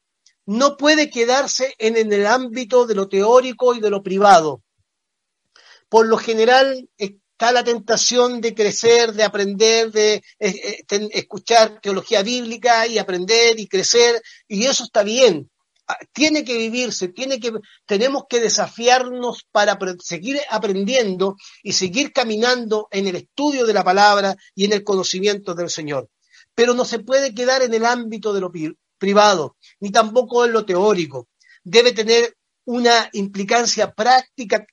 no 0.45 0.77
puede 0.77 1.09
quedarse 1.09 1.75
en, 1.77 1.97
el 1.97 2.25
ámbito 2.25 2.85
de 2.85 2.95
lo 2.95 3.09
teórico 3.09 3.73
y 3.75 3.81
de 3.81 3.89
lo 3.89 4.01
privado. 4.01 4.63
Por 5.89 6.07
lo 6.07 6.17
general 6.17 6.89
está 6.97 7.51
la 7.51 7.63
tentación 7.63 8.39
de 8.39 8.55
crecer, 8.55 9.13
de 9.13 9.23
aprender, 9.23 9.91
de 9.91 10.15
eh, 10.39 10.83
eh, 10.89 11.09
escuchar 11.11 11.81
teología 11.81 12.23
bíblica 12.23 12.87
y 12.87 12.97
aprender 12.97 13.59
y 13.59 13.67
crecer, 13.67 14.21
y 14.47 14.65
eso 14.65 14.85
está 14.85 15.03
bien. 15.03 15.49
Ah, 15.85 15.97
tiene 16.13 16.43
que 16.43 16.57
vivirse, 16.57 17.09
tiene 17.09 17.39
que, 17.39 17.51
tenemos 17.85 18.23
que 18.29 18.39
desafiarnos 18.39 19.45
para 19.51 19.77
seguir 19.99 20.39
aprendiendo 20.49 21.35
y 21.63 21.73
seguir 21.73 22.13
caminando 22.13 22.87
en 22.91 23.07
el 23.07 23.15
estudio 23.15 23.65
de 23.65 23.73
la 23.73 23.83
palabra 23.83 24.35
y 24.53 24.65
en 24.65 24.73
el 24.73 24.83
conocimiento 24.83 25.55
del 25.55 25.69
Señor. 25.69 26.09
Pero 26.57 26.73
no 26.73 26.85
se 26.85 26.97
puede 26.97 27.35
quedar 27.35 27.61
en 27.61 27.71
el 27.75 27.85
ámbito 27.85 28.33
de 28.33 28.41
lo 28.41 28.51
privado, 28.97 29.57
ni 29.79 29.91
tampoco 29.91 30.43
en 30.43 30.53
lo 30.53 30.65
teórico. 30.65 31.27
Debe 31.63 31.91
tener 31.91 32.35
una 32.65 33.11
implicancia 33.13 33.93
práctica 33.93 34.65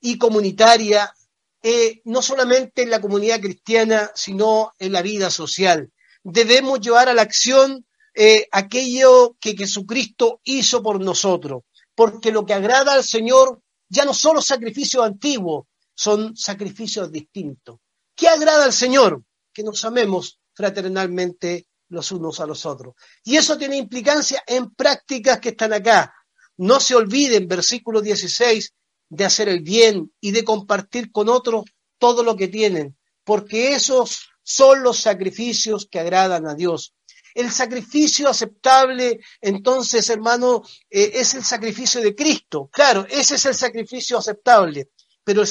y 0.00 0.18
comunitaria, 0.18 1.14
eh, 1.62 2.00
no 2.06 2.22
solamente 2.22 2.82
en 2.82 2.90
la 2.90 3.00
comunidad 3.00 3.40
cristiana, 3.40 4.10
sino 4.16 4.72
en 4.80 4.90
la 4.90 5.00
vida 5.00 5.30
social. 5.30 5.92
Debemos 6.24 6.80
llevar 6.80 7.08
a 7.08 7.14
la 7.14 7.22
acción 7.22 7.86
eh, 8.14 8.48
aquello 8.50 9.36
que 9.38 9.56
Jesucristo 9.56 10.40
hizo 10.42 10.82
por 10.82 11.00
nosotros, 11.00 11.62
porque 11.94 12.32
lo 12.32 12.44
que 12.44 12.54
agrada 12.54 12.94
al 12.94 13.04
Señor 13.04 13.62
ya 13.88 14.04
no 14.04 14.12
son 14.12 14.34
los 14.34 14.46
sacrificios 14.46 15.04
antiguos, 15.04 15.66
son 15.94 16.36
sacrificios 16.36 17.12
distintos. 17.12 17.78
¿Qué 18.16 18.26
agrada 18.26 18.64
al 18.64 18.72
Señor? 18.72 19.22
Que 19.52 19.62
nos 19.62 19.84
amemos 19.84 20.37
fraternalmente 20.58 21.68
los 21.88 22.10
unos 22.10 22.40
a 22.40 22.46
los 22.46 22.66
otros. 22.66 22.96
Y 23.22 23.36
eso 23.36 23.56
tiene 23.56 23.76
implicancia 23.76 24.42
en 24.44 24.74
prácticas 24.74 25.38
que 25.38 25.50
están 25.50 25.72
acá. 25.72 26.12
No 26.56 26.80
se 26.80 26.96
olviden, 26.96 27.46
versículo 27.46 28.00
16, 28.02 28.74
de 29.08 29.24
hacer 29.24 29.48
el 29.48 29.60
bien 29.60 30.12
y 30.20 30.32
de 30.32 30.42
compartir 30.42 31.12
con 31.12 31.28
otros 31.28 31.64
todo 31.96 32.24
lo 32.24 32.34
que 32.34 32.48
tienen, 32.48 32.96
porque 33.22 33.72
esos 33.72 34.30
son 34.42 34.82
los 34.82 34.98
sacrificios 34.98 35.86
que 35.88 36.00
agradan 36.00 36.48
a 36.48 36.56
Dios. 36.56 36.92
El 37.34 37.52
sacrificio 37.52 38.28
aceptable, 38.28 39.20
entonces, 39.40 40.10
hermano, 40.10 40.64
eh, 40.90 41.12
es 41.14 41.34
el 41.34 41.44
sacrificio 41.44 42.00
de 42.00 42.16
Cristo. 42.16 42.68
Claro, 42.72 43.06
ese 43.08 43.36
es 43.36 43.46
el 43.46 43.54
sacrificio 43.54 44.18
aceptable, 44.18 44.90
pero 45.22 45.42
el 45.42 45.48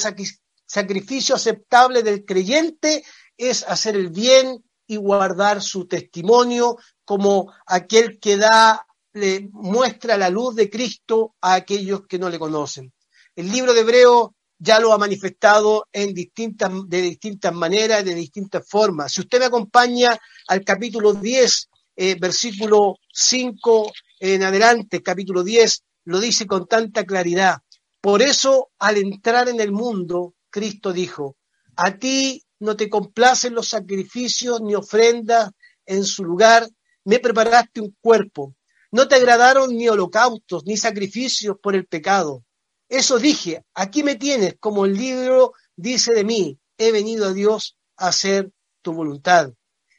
sacrificio 0.66 1.34
aceptable 1.34 2.02
del 2.02 2.26
creyente 2.26 3.02
es 3.38 3.62
hacer 3.66 3.96
el 3.96 4.10
bien 4.10 4.67
y 4.88 4.96
guardar 4.96 5.62
su 5.62 5.86
testimonio 5.86 6.76
como 7.04 7.52
aquel 7.66 8.18
que 8.18 8.36
da, 8.36 8.84
le 9.12 9.48
muestra 9.52 10.16
la 10.16 10.30
luz 10.30 10.56
de 10.56 10.68
Cristo 10.68 11.36
a 11.40 11.54
aquellos 11.54 12.06
que 12.08 12.18
no 12.18 12.28
le 12.28 12.38
conocen. 12.38 12.92
El 13.36 13.52
libro 13.52 13.72
de 13.72 13.80
Hebreo 13.80 14.34
ya 14.58 14.80
lo 14.80 14.92
ha 14.92 14.98
manifestado 14.98 15.86
en 15.92 16.12
distintas, 16.12 16.72
de 16.86 17.02
distintas 17.02 17.54
maneras, 17.54 18.04
de 18.04 18.14
distintas 18.14 18.68
formas. 18.68 19.12
Si 19.12 19.20
usted 19.20 19.38
me 19.38 19.44
acompaña 19.44 20.18
al 20.48 20.64
capítulo 20.64 21.12
10, 21.12 21.68
eh, 21.96 22.16
versículo 22.18 22.96
5 23.12 23.92
en 24.20 24.42
adelante, 24.42 25.02
capítulo 25.02 25.44
10, 25.44 25.84
lo 26.06 26.18
dice 26.18 26.46
con 26.46 26.66
tanta 26.66 27.04
claridad. 27.04 27.58
Por 28.00 28.22
eso, 28.22 28.70
al 28.78 28.96
entrar 28.96 29.48
en 29.48 29.60
el 29.60 29.72
mundo, 29.72 30.34
Cristo 30.50 30.92
dijo, 30.92 31.36
a 31.76 31.96
ti 31.96 32.42
no 32.60 32.76
te 32.76 32.88
complacen 32.88 33.54
los 33.54 33.68
sacrificios 33.68 34.60
ni 34.60 34.74
ofrendas 34.74 35.50
en 35.86 36.04
su 36.04 36.24
lugar, 36.24 36.68
me 37.04 37.18
preparaste 37.18 37.80
un 37.80 37.96
cuerpo. 38.00 38.54
No 38.90 39.08
te 39.08 39.16
agradaron 39.16 39.76
ni 39.76 39.88
holocaustos 39.88 40.64
ni 40.64 40.76
sacrificios 40.76 41.56
por 41.62 41.74
el 41.74 41.86
pecado. 41.86 42.44
Eso 42.88 43.18
dije, 43.18 43.64
aquí 43.74 44.02
me 44.02 44.16
tienes, 44.16 44.56
como 44.60 44.86
el 44.86 44.94
libro 44.94 45.52
dice 45.76 46.12
de 46.14 46.24
mí, 46.24 46.58
he 46.78 46.90
venido 46.90 47.26
a 47.26 47.32
Dios 47.32 47.76
a 47.96 48.08
hacer 48.08 48.50
tu 48.82 48.92
voluntad. 48.92 49.52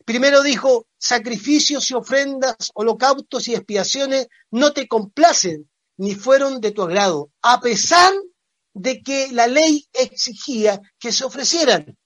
Primero 0.06 0.42
dijo, 0.42 0.88
sacrificios 0.98 1.92
y 1.92 1.94
ofrendas, 1.94 2.72
holocaustos 2.74 3.48
y 3.48 3.54
expiaciones 3.54 4.28
no 4.50 4.74
te 4.74 4.88
complacen 4.88 5.70
ni 5.98 6.16
fueron 6.16 6.62
de 6.62 6.72
tu 6.72 6.82
agrado, 6.82 7.30
a 7.42 7.60
pesar 7.62 8.14
de 8.74 9.04
que 9.04 9.32
la 9.32 9.48
ley 9.48 9.88
exigía 9.94 10.82
que 10.98 11.12
se 11.12 11.26
ofrecieran. 11.26 11.98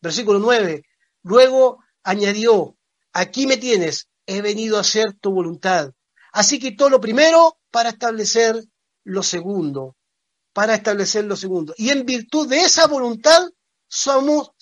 Versículo 0.00 0.38
9. 0.38 0.84
Luego 1.22 1.82
añadió, 2.02 2.76
aquí 3.12 3.46
me 3.46 3.56
tienes, 3.56 4.08
he 4.26 4.42
venido 4.42 4.76
a 4.76 4.80
hacer 4.80 5.14
tu 5.14 5.32
voluntad. 5.32 5.92
Así 6.32 6.58
todo 6.76 6.90
lo 6.90 7.00
primero 7.00 7.58
para 7.70 7.90
establecer 7.90 8.64
lo 9.04 9.22
segundo, 9.22 9.96
para 10.52 10.74
establecer 10.74 11.24
lo 11.24 11.36
segundo. 11.36 11.74
Y 11.76 11.90
en 11.90 12.06
virtud 12.06 12.48
de 12.48 12.60
esa 12.62 12.86
voluntad 12.86 13.48
somos 13.88 14.52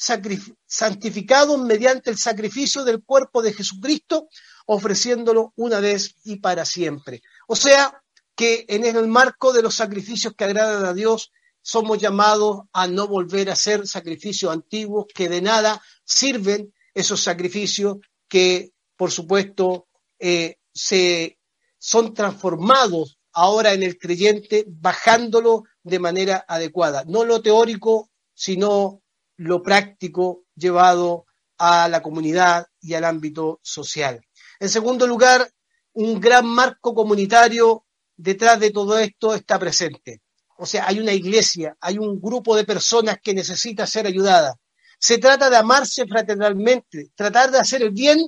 santificados 0.66 1.60
mediante 1.60 2.10
el 2.10 2.16
sacrificio 2.16 2.84
del 2.84 3.04
cuerpo 3.04 3.42
de 3.42 3.52
Jesucristo, 3.52 4.28
ofreciéndolo 4.66 5.52
una 5.56 5.80
vez 5.80 6.14
y 6.24 6.36
para 6.36 6.64
siempre. 6.64 7.22
O 7.46 7.54
sea, 7.54 8.02
que 8.34 8.64
en 8.68 8.84
el 8.84 9.06
marco 9.06 9.52
de 9.52 9.62
los 9.62 9.74
sacrificios 9.74 10.32
que 10.34 10.44
agradan 10.44 10.84
a 10.86 10.94
Dios, 10.94 11.32
somos 11.62 11.98
llamados 11.98 12.62
a 12.72 12.86
no 12.86 13.06
volver 13.06 13.50
a 13.50 13.54
hacer 13.54 13.86
sacrificios 13.86 14.52
antiguos 14.52 15.06
que 15.14 15.28
de 15.28 15.42
nada 15.42 15.82
sirven 16.04 16.72
esos 16.94 17.22
sacrificios 17.22 17.98
que, 18.28 18.72
por 18.96 19.10
supuesto, 19.10 19.88
eh, 20.18 20.56
se 20.72 21.38
son 21.78 22.12
transformados 22.12 23.18
ahora 23.32 23.72
en 23.72 23.82
el 23.82 23.98
creyente, 23.98 24.64
bajándolo 24.66 25.64
de 25.82 25.98
manera 26.00 26.44
adecuada. 26.48 27.04
No 27.06 27.24
lo 27.24 27.40
teórico, 27.40 28.10
sino 28.34 29.02
lo 29.36 29.62
práctico 29.62 30.44
llevado 30.56 31.26
a 31.56 31.88
la 31.88 32.02
comunidad 32.02 32.66
y 32.80 32.94
al 32.94 33.04
ámbito 33.04 33.60
social. 33.62 34.20
En 34.60 34.68
segundo 34.68 35.06
lugar, 35.06 35.48
un 35.92 36.20
gran 36.20 36.46
marco 36.46 36.94
comunitario 36.94 37.84
detrás 38.16 38.58
de 38.60 38.70
todo 38.70 38.98
esto 38.98 39.34
está 39.34 39.58
presente. 39.58 40.20
O 40.60 40.66
sea, 40.66 40.88
hay 40.88 40.98
una 40.98 41.12
iglesia, 41.12 41.76
hay 41.80 41.98
un 41.98 42.20
grupo 42.20 42.56
de 42.56 42.64
personas 42.64 43.18
que 43.22 43.32
necesita 43.32 43.86
ser 43.86 44.06
ayudada. 44.06 44.56
Se 44.98 45.18
trata 45.18 45.48
de 45.48 45.56
amarse 45.56 46.04
fraternalmente, 46.04 47.10
tratar 47.14 47.52
de 47.52 47.58
hacer 47.58 47.82
el 47.82 47.92
bien 47.92 48.18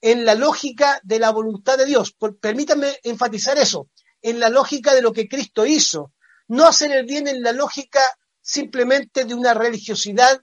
en 0.00 0.24
la 0.24 0.34
lógica 0.34 0.98
de 1.02 1.18
la 1.18 1.30
voluntad 1.30 1.76
de 1.76 1.84
Dios. 1.84 2.16
permítanme 2.40 2.96
enfatizar 3.02 3.58
eso, 3.58 3.88
en 4.22 4.40
la 4.40 4.48
lógica 4.48 4.94
de 4.94 5.02
lo 5.02 5.12
que 5.12 5.28
Cristo 5.28 5.66
hizo. 5.66 6.12
No 6.48 6.66
hacer 6.66 6.90
el 6.90 7.04
bien 7.04 7.28
en 7.28 7.42
la 7.42 7.52
lógica 7.52 8.00
simplemente 8.40 9.26
de 9.26 9.34
una 9.34 9.52
religiosidad 9.52 10.40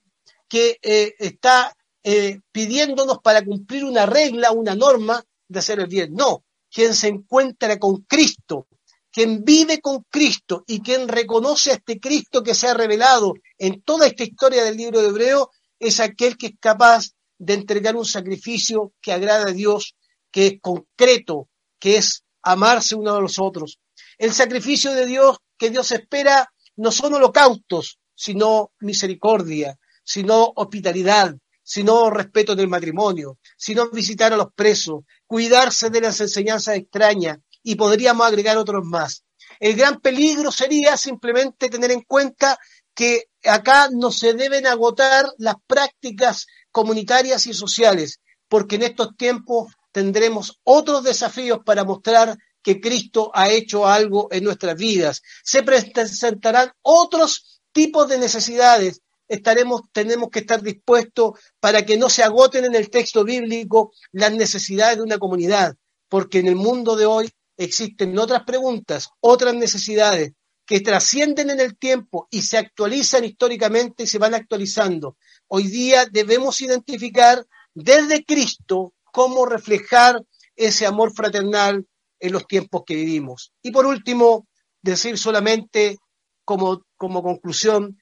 que 0.48 0.78
eh, 0.84 1.16
está 1.18 1.76
eh, 2.04 2.40
pidiéndonos 2.52 3.18
para 3.20 3.44
cumplir 3.44 3.84
una 3.84 4.06
regla, 4.06 4.52
una 4.52 4.76
norma 4.76 5.24
de 5.48 5.60
hacer 5.60 5.80
el 5.80 5.88
bien. 5.88 6.14
No, 6.14 6.44
quien 6.70 6.94
se 6.94 7.08
encuentra 7.08 7.80
con 7.80 8.04
Cristo, 8.04 8.68
quien 9.12 9.44
vive 9.44 9.82
con 9.82 10.06
Cristo 10.10 10.64
y 10.68 10.82
quien 10.82 11.08
reconoce 11.08 11.72
a 11.72 11.76
este 11.76 12.00
Cristo 12.00 12.44
que 12.44 12.56
se 12.56 12.68
ha 12.68 12.74
revelado 12.74 13.34
en 13.58 13.82
toda 13.82 14.08
esta 14.08 14.24
historia 14.24 14.64
del 14.64 14.78
libro 14.78 15.02
de 15.02 15.10
Hebreo, 15.10 15.52
es 15.80 16.00
aquel 16.00 16.38
que 16.38 16.48
es 16.48 16.54
capaz 16.60 17.12
de 17.38 17.56
entregar 17.56 17.96
un 17.96 18.06
sacrificio 18.06 18.94
que 19.02 19.12
agrada 19.12 19.48
a 19.48 19.54
Dios, 19.54 19.96
que 20.32 20.48
es 20.48 20.54
concreto, 20.62 21.50
que 21.80 21.98
es 21.98 22.24
amarse 22.42 22.96
uno 22.96 23.16
a 23.16 23.22
los 23.22 23.40
otros. 23.40 23.80
El 24.18 24.32
sacrificio 24.34 24.94
de 24.94 25.06
Dios 25.06 25.38
que 25.58 25.70
Dios 25.70 25.92
espera 25.92 26.52
no 26.78 26.92
son 26.92 27.16
holocaustos, 27.16 28.00
sino 28.16 28.72
misericordia, 28.80 29.78
sino 30.04 30.54
hospitalidad, 30.56 31.36
sino 31.64 32.10
respeto 32.10 32.56
del 32.56 32.68
matrimonio, 32.68 33.38
sino 33.58 33.90
visitar 33.90 34.34
a 34.34 34.38
los 34.38 34.54
presos, 34.54 35.04
cuidarse 35.26 35.90
de 35.90 36.02
las 36.02 36.20
enseñanzas 36.22 36.76
extrañas, 36.76 37.40
y 37.64 37.76
podríamos 37.76 38.26
agregar 38.28 38.58
otros 38.58 38.84
más. 38.86 39.24
El 39.60 39.76
gran 39.76 40.00
peligro 40.00 40.52
sería 40.52 40.98
simplemente 40.98 41.70
tener 41.70 41.92
en 41.92 42.02
cuenta 42.02 42.58
que 42.94 43.26
acá 43.44 43.90
no 43.92 44.12
se 44.12 44.34
deben 44.34 44.68
agotar 44.68 45.32
las 45.38 45.56
prácticas 45.68 46.48
comunitarias 46.72 47.46
y 47.48 47.54
sociales, 47.54 48.20
porque 48.48 48.76
en 48.76 48.84
estos 48.84 49.16
tiempos 49.18 49.74
tendremos 49.92 50.60
otros 50.64 51.04
desafíos 51.04 51.60
para 51.66 51.84
mostrar 51.84 52.38
que 52.62 52.80
Cristo 52.80 53.32
ha 53.34 53.50
hecho 53.50 53.88
algo 53.88 54.28
en 54.32 54.44
nuestras 54.44 54.76
vidas. 54.76 55.22
Se 55.44 55.64
presentarán 55.64 56.72
otros 56.82 57.62
tipos 57.72 58.08
de 58.08 58.18
necesidades. 58.18 59.02
Estaremos, 59.28 59.82
tenemos 59.92 60.30
que 60.30 60.40
estar 60.40 60.62
dispuestos 60.62 61.40
para 61.60 61.86
que 61.86 61.98
no 61.98 62.10
se 62.10 62.24
agoten 62.24 62.66
en 62.66 62.76
el 62.76 62.90
texto 62.90 63.24
bíblico 63.24 63.92
las 64.12 64.34
necesidades 64.34 64.98
de 64.98 65.04
una 65.04 65.18
comunidad, 65.18 65.76
porque 66.10 66.40
en 66.40 66.48
el 66.48 66.56
mundo 66.56 66.96
de 66.96 67.06
hoy 67.06 67.32
existen 67.64 68.18
otras 68.18 68.44
preguntas, 68.44 69.10
otras 69.20 69.54
necesidades 69.54 70.34
que 70.66 70.82
trascienden 70.82 71.50
en 71.50 71.60
el 71.60 71.78
tiempo 71.78 72.28
y 72.32 72.42
se 72.42 72.58
actualizan 72.58 73.26
históricamente 73.26 74.04
y 74.04 74.08
se 74.08 74.18
van 74.18 74.34
actualizando. 74.34 75.18
Hoy 75.48 75.68
día 75.68 76.06
debemos 76.10 76.62
identificar 76.62 77.46
desde 77.74 78.24
Cristo 78.24 78.94
cómo 79.12 79.46
reflejar 79.46 80.24
ese 80.56 80.86
amor 80.86 81.14
fraternal 81.14 81.86
en 82.20 82.32
los 82.32 82.48
tiempos 82.48 82.84
que 82.86 82.96
vivimos. 82.96 83.52
Y 83.62 83.72
por 83.72 83.86
último, 83.86 84.48
decir 84.82 85.18
solamente 85.18 85.98
como, 86.46 86.86
como 86.98 87.22
conclusión, 87.22 88.02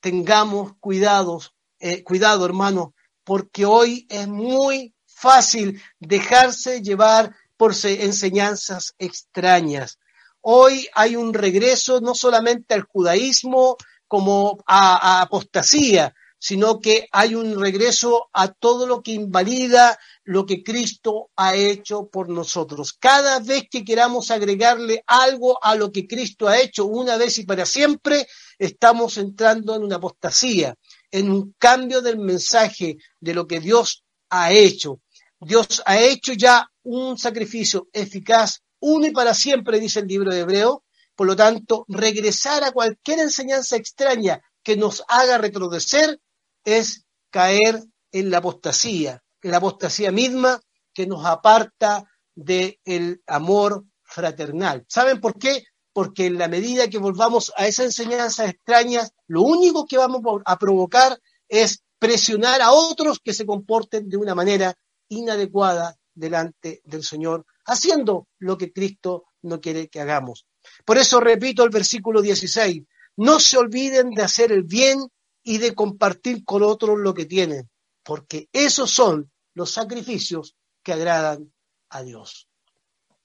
tengamos 0.00 0.72
cuidados, 0.80 1.52
eh, 1.80 2.02
cuidado 2.02 2.44
hermano, 2.44 2.94
porque 3.24 3.66
hoy 3.66 4.06
es 4.08 4.28
muy 4.28 4.94
fácil 5.04 5.82
dejarse 5.98 6.80
llevar 6.82 7.34
por 7.56 7.74
enseñanzas 7.84 8.94
extrañas. 8.98 9.98
Hoy 10.40 10.86
hay 10.94 11.16
un 11.16 11.34
regreso 11.34 12.00
no 12.00 12.14
solamente 12.14 12.74
al 12.74 12.82
judaísmo 12.82 13.76
como 14.06 14.58
a, 14.66 15.20
apostasía, 15.22 16.14
sino 16.38 16.80
que 16.80 17.08
hay 17.10 17.34
un 17.34 17.60
regreso 17.60 18.28
a 18.32 18.48
todo 18.52 18.86
lo 18.86 19.02
que 19.02 19.12
invalida 19.12 19.98
lo 20.22 20.44
que 20.44 20.62
Cristo 20.62 21.30
ha 21.34 21.54
hecho 21.54 22.08
por 22.08 22.28
nosotros. 22.28 22.92
Cada 22.92 23.40
vez 23.40 23.64
que 23.70 23.84
queramos 23.84 24.30
agregarle 24.30 25.02
algo 25.06 25.58
a 25.64 25.74
lo 25.74 25.90
que 25.90 26.06
Cristo 26.06 26.46
ha 26.46 26.60
hecho 26.60 26.84
una 26.84 27.16
vez 27.16 27.38
y 27.38 27.44
para 27.44 27.66
siempre, 27.66 28.28
estamos 28.58 29.16
entrando 29.18 29.74
en 29.74 29.82
una 29.82 29.96
apostasía, 29.96 30.76
en 31.10 31.30
un 31.30 31.54
cambio 31.58 32.02
del 32.02 32.18
mensaje 32.18 32.98
de 33.18 33.34
lo 33.34 33.46
que 33.46 33.60
Dios 33.60 34.04
ha 34.30 34.52
hecho. 34.52 35.00
Dios 35.40 35.82
ha 35.84 35.98
hecho 35.98 36.32
ya 36.32 36.70
un 36.86 37.18
sacrificio 37.18 37.88
eficaz, 37.92 38.62
uno 38.78 39.06
y 39.06 39.10
para 39.10 39.34
siempre, 39.34 39.80
dice 39.80 40.00
el 40.00 40.06
libro 40.06 40.32
de 40.32 40.40
Hebreo. 40.40 40.84
Por 41.16 41.26
lo 41.26 41.34
tanto, 41.34 41.84
regresar 41.88 42.62
a 42.62 42.72
cualquier 42.72 43.20
enseñanza 43.20 43.76
extraña 43.76 44.40
que 44.62 44.76
nos 44.76 45.02
haga 45.08 45.38
retroceder 45.38 46.20
es 46.64 47.04
caer 47.30 47.82
en 48.12 48.30
la 48.30 48.38
apostasía, 48.38 49.22
en 49.42 49.50
la 49.50 49.56
apostasía 49.56 50.12
misma 50.12 50.60
que 50.92 51.06
nos 51.06 51.24
aparta 51.24 52.04
del 52.34 53.22
amor 53.26 53.84
fraternal. 54.02 54.84
¿Saben 54.88 55.20
por 55.20 55.38
qué? 55.38 55.64
Porque 55.92 56.26
en 56.26 56.38
la 56.38 56.48
medida 56.48 56.88
que 56.88 56.98
volvamos 56.98 57.52
a 57.56 57.66
esas 57.66 57.86
enseñanzas 57.86 58.50
extrañas, 58.50 59.12
lo 59.26 59.42
único 59.42 59.86
que 59.86 59.98
vamos 59.98 60.20
a 60.44 60.58
provocar 60.58 61.18
es 61.48 61.82
presionar 61.98 62.60
a 62.60 62.72
otros 62.72 63.18
que 63.18 63.32
se 63.32 63.46
comporten 63.46 64.08
de 64.08 64.18
una 64.18 64.34
manera 64.34 64.74
inadecuada 65.08 65.96
delante 66.16 66.80
del 66.84 67.04
Señor, 67.04 67.46
haciendo 67.64 68.26
lo 68.38 68.58
que 68.58 68.72
Cristo 68.72 69.26
no 69.42 69.60
quiere 69.60 69.88
que 69.88 70.00
hagamos. 70.00 70.46
Por 70.84 70.98
eso 70.98 71.20
repito 71.20 71.62
el 71.62 71.70
versículo 71.70 72.20
16, 72.20 72.82
no 73.18 73.38
se 73.38 73.56
olviden 73.56 74.10
de 74.10 74.22
hacer 74.22 74.50
el 74.50 74.64
bien 74.64 75.06
y 75.44 75.58
de 75.58 75.74
compartir 75.74 76.44
con 76.44 76.62
otros 76.62 76.98
lo 76.98 77.14
que 77.14 77.26
tienen, 77.26 77.70
porque 78.02 78.48
esos 78.52 78.90
son 78.90 79.30
los 79.54 79.70
sacrificios 79.70 80.56
que 80.82 80.92
agradan 80.92 81.52
a 81.90 82.02
Dios. 82.02 82.48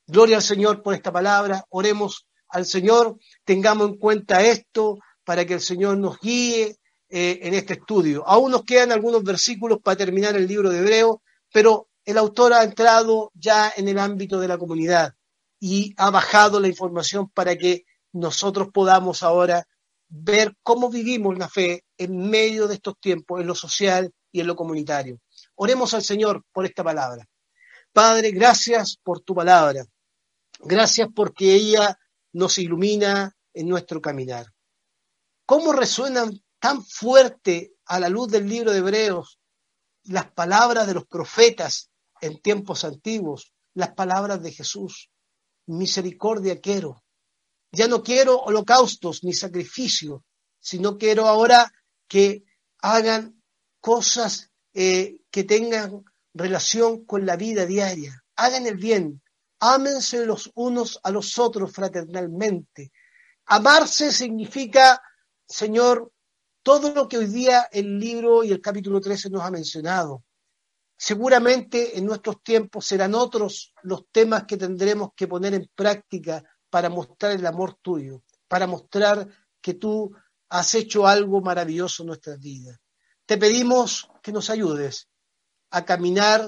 Gloria 0.05 0.37
al 0.37 0.43
Señor 0.43 0.83
por 0.83 0.93
esta 0.93 1.11
palabra, 1.11 1.65
oremos 1.69 2.27
al 2.49 2.65
Señor, 2.65 3.17
tengamos 3.43 3.89
en 3.89 3.97
cuenta 3.97 4.43
esto 4.43 4.99
para 5.23 5.45
que 5.45 5.55
el 5.55 5.61
Señor 5.61 5.97
nos 5.97 6.19
guíe 6.19 6.77
eh, 7.09 7.39
en 7.41 7.53
este 7.53 7.73
estudio. 7.73 8.27
Aún 8.27 8.51
nos 8.51 8.63
quedan 8.63 8.91
algunos 8.91 9.23
versículos 9.23 9.79
para 9.83 9.97
terminar 9.97 10.35
el 10.35 10.47
libro 10.47 10.69
de 10.69 10.79
Hebreo, 10.79 11.21
pero 11.51 11.87
el 12.05 12.17
autor 12.17 12.53
ha 12.53 12.63
entrado 12.63 13.31
ya 13.33 13.71
en 13.75 13.87
el 13.87 13.99
ámbito 13.99 14.39
de 14.39 14.47
la 14.47 14.57
comunidad 14.57 15.13
y 15.59 15.93
ha 15.97 16.09
bajado 16.09 16.59
la 16.59 16.67
información 16.67 17.29
para 17.29 17.55
que 17.55 17.85
nosotros 18.13 18.69
podamos 18.73 19.23
ahora 19.23 19.67
ver 20.09 20.55
cómo 20.63 20.89
vivimos 20.89 21.37
la 21.37 21.47
fe 21.47 21.85
en 21.97 22.29
medio 22.29 22.67
de 22.67 22.75
estos 22.75 22.95
tiempos, 22.99 23.39
en 23.39 23.47
lo 23.47 23.55
social 23.55 24.11
y 24.31 24.41
en 24.41 24.47
lo 24.47 24.55
comunitario. 24.55 25.19
Oremos 25.55 25.93
al 25.93 26.03
Señor 26.03 26.43
por 26.51 26.65
esta 26.65 26.83
palabra. 26.83 27.25
Padre, 27.93 28.31
gracias 28.31 28.97
por 29.01 29.21
tu 29.21 29.35
palabra. 29.35 29.85
Gracias 30.59 31.07
porque 31.15 31.53
ella 31.53 31.97
nos 32.33 32.57
ilumina 32.57 33.35
en 33.53 33.67
nuestro 33.67 34.01
caminar. 34.01 34.47
¿Cómo 35.45 35.73
resuenan 35.73 36.41
tan 36.59 36.83
fuerte 36.83 37.73
a 37.85 37.99
la 37.99 38.09
luz 38.09 38.29
del 38.29 38.47
libro 38.47 38.71
de 38.71 38.79
Hebreos 38.79 39.39
las 40.03 40.31
palabras 40.31 40.87
de 40.87 40.93
los 40.93 41.05
profetas 41.05 41.90
en 42.21 42.41
tiempos 42.41 42.85
antiguos 42.85 43.53
las 43.73 43.93
palabras 43.93 44.41
de 44.41 44.51
Jesús. 44.51 45.09
Misericordia 45.67 46.59
quiero. 46.59 47.03
Ya 47.71 47.87
no 47.87 48.03
quiero 48.03 48.39
holocaustos 48.39 49.23
ni 49.23 49.33
sacrificios, 49.33 50.21
sino 50.59 50.97
quiero 50.97 51.27
ahora 51.27 51.71
que 52.07 52.43
hagan 52.79 53.41
cosas 53.79 54.51
eh, 54.73 55.17
que 55.29 55.43
tengan 55.43 56.03
relación 56.33 57.05
con 57.05 57.25
la 57.25 57.35
vida 57.35 57.65
diaria. 57.65 58.23
Hagan 58.35 58.67
el 58.67 58.77
bien. 58.77 59.21
Ámense 59.59 60.25
los 60.25 60.51
unos 60.55 60.99
a 61.03 61.11
los 61.11 61.37
otros 61.37 61.71
fraternalmente. 61.71 62.91
Amarse 63.45 64.11
significa, 64.11 65.01
Señor, 65.47 66.11
todo 66.63 66.93
lo 66.93 67.07
que 67.07 67.17
hoy 67.17 67.27
día 67.27 67.67
el 67.71 67.99
libro 67.99 68.43
y 68.43 68.51
el 68.51 68.61
capítulo 68.61 68.99
13 68.99 69.29
nos 69.29 69.43
ha 69.43 69.51
mencionado. 69.51 70.23
Seguramente 71.03 71.97
en 71.97 72.05
nuestros 72.05 72.43
tiempos 72.43 72.85
serán 72.85 73.15
otros 73.15 73.73
los 73.81 74.05
temas 74.11 74.43
que 74.43 74.55
tendremos 74.55 75.09
que 75.15 75.27
poner 75.27 75.55
en 75.55 75.67
práctica 75.73 76.43
para 76.69 76.91
mostrar 76.91 77.31
el 77.31 77.43
amor 77.47 77.79
tuyo, 77.81 78.21
para 78.47 78.67
mostrar 78.67 79.27
que 79.59 79.73
tú 79.73 80.15
has 80.49 80.75
hecho 80.75 81.07
algo 81.07 81.41
maravilloso 81.41 82.03
en 82.03 82.07
nuestras 82.07 82.39
vidas. 82.39 82.79
Te 83.25 83.39
pedimos 83.39 84.11
que 84.21 84.31
nos 84.31 84.51
ayudes 84.51 85.09
a 85.71 85.83
caminar 85.85 86.47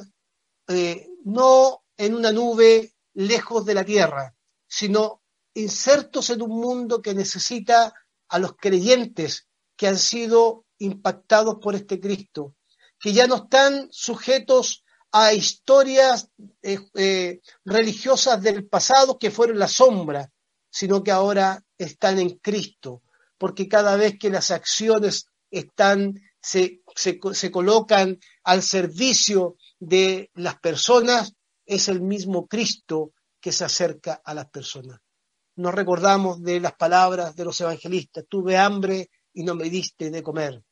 eh, 0.68 1.10
no 1.24 1.84
en 1.98 2.14
una 2.14 2.32
nube 2.32 2.94
lejos 3.16 3.66
de 3.66 3.74
la 3.74 3.84
tierra, 3.84 4.36
sino 4.68 5.24
insertos 5.56 6.30
en 6.30 6.44
un 6.44 6.52
mundo 6.52 7.02
que 7.02 7.16
necesita 7.16 7.92
a 8.28 8.38
los 8.38 8.56
creyentes 8.56 9.48
que 9.76 9.88
han 9.88 9.98
sido 9.98 10.68
impactados 10.78 11.56
por 11.56 11.74
este 11.74 12.00
Cristo, 12.00 12.56
que 13.04 13.12
ya 13.12 13.28
no 13.28 13.36
están 13.36 13.90
sujetos 13.92 14.86
a 15.12 15.34
historias 15.34 16.30
eh, 16.62 16.80
eh, 16.96 17.42
religiosas 17.66 18.42
del 18.42 18.66
pasado 18.66 19.20
que 19.20 19.30
fueron 19.30 19.60
la 19.60 19.68
sombra, 19.68 20.32
sino 20.70 21.04
que 21.04 21.12
ahora 21.12 21.62
están 21.78 22.18
en 22.18 22.38
Cristo, 22.38 23.04
porque 23.38 23.68
cada 23.68 23.98
vez 23.98 24.18
que 24.18 24.30
las 24.30 24.52
acciones 24.52 25.28
están, 25.52 26.18
se, 26.42 26.82
se 26.96 27.52
colocan 27.52 28.20
al 28.46 28.64
servicio 28.64 29.58
de 29.80 30.32
las 30.36 30.58
personas, 30.62 31.34
es 31.66 31.90
el 31.90 32.00
mismo 32.00 32.48
Cristo 32.48 33.12
que 33.42 33.52
se 33.52 33.66
acerca 33.66 34.22
a 34.24 34.34
las 34.34 34.50
personas. 34.50 35.02
Nos 35.58 35.76
recordamos 35.76 36.42
de 36.42 36.62
las 36.62 36.76
palabras 36.76 37.36
de 37.36 37.44
los 37.44 37.60
evangelistas, 37.60 38.24
tuve 38.30 38.56
hambre 38.56 39.10
y 39.34 39.44
no 39.44 39.56
me 39.56 39.70
diste 39.70 40.10
de 40.10 40.24
comer, 40.24 40.64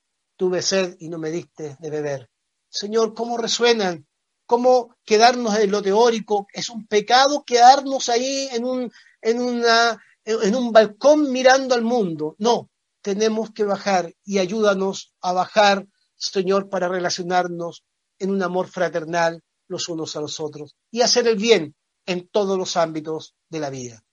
tuve 0.41 0.63
sed 0.63 0.95
y 0.97 1.07
no 1.07 1.19
me 1.19 1.29
diste 1.29 1.77
de 1.79 1.89
beber. 1.91 2.27
Señor, 2.67 3.13
¿cómo 3.13 3.37
resuenan? 3.37 4.07
¿Cómo 4.47 4.95
quedarnos 5.05 5.55
en 5.59 5.69
lo 5.69 5.83
teórico? 5.83 6.47
Es 6.51 6.71
un 6.71 6.87
pecado 6.87 7.43
quedarnos 7.45 8.09
ahí 8.09 8.49
en 8.51 8.65
un, 8.65 8.91
en, 9.21 9.39
una, 9.39 10.03
en 10.25 10.55
un 10.55 10.71
balcón 10.71 11.31
mirando 11.31 11.75
al 11.75 11.83
mundo. 11.83 12.35
No, 12.39 12.71
tenemos 13.03 13.51
que 13.51 13.65
bajar 13.65 14.15
y 14.23 14.39
ayúdanos 14.39 15.13
a 15.21 15.31
bajar, 15.31 15.85
Señor, 16.15 16.69
para 16.69 16.87
relacionarnos 16.87 17.83
en 18.17 18.31
un 18.31 18.41
amor 18.41 18.67
fraternal 18.67 19.43
los 19.67 19.89
unos 19.89 20.15
a 20.15 20.21
los 20.21 20.39
otros 20.39 20.75
y 20.89 21.01
hacer 21.01 21.27
el 21.27 21.35
bien 21.35 21.75
en 22.07 22.27
todos 22.29 22.57
los 22.57 22.77
ámbitos 22.77 23.35
de 23.47 23.59
la 23.59 23.69
vida. 23.69 24.03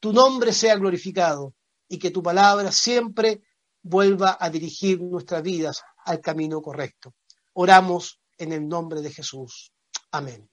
Tu 0.00 0.12
nombre 0.12 0.52
sea 0.52 0.74
glorificado 0.74 1.54
y 1.86 2.00
que 2.00 2.10
tu 2.10 2.24
palabra 2.24 2.72
siempre 2.72 3.42
vuelva 3.82 4.36
a 4.40 4.50
dirigir 4.50 5.00
nuestras 5.00 5.42
vidas 5.42 5.82
al 6.04 6.20
camino 6.20 6.60
correcto. 6.60 7.14
Oramos 7.54 8.20
en 8.36 8.52
el 8.52 8.66
nombre 8.66 9.00
de 9.00 9.10
Jesús. 9.10 9.72
Amén. 10.10 10.49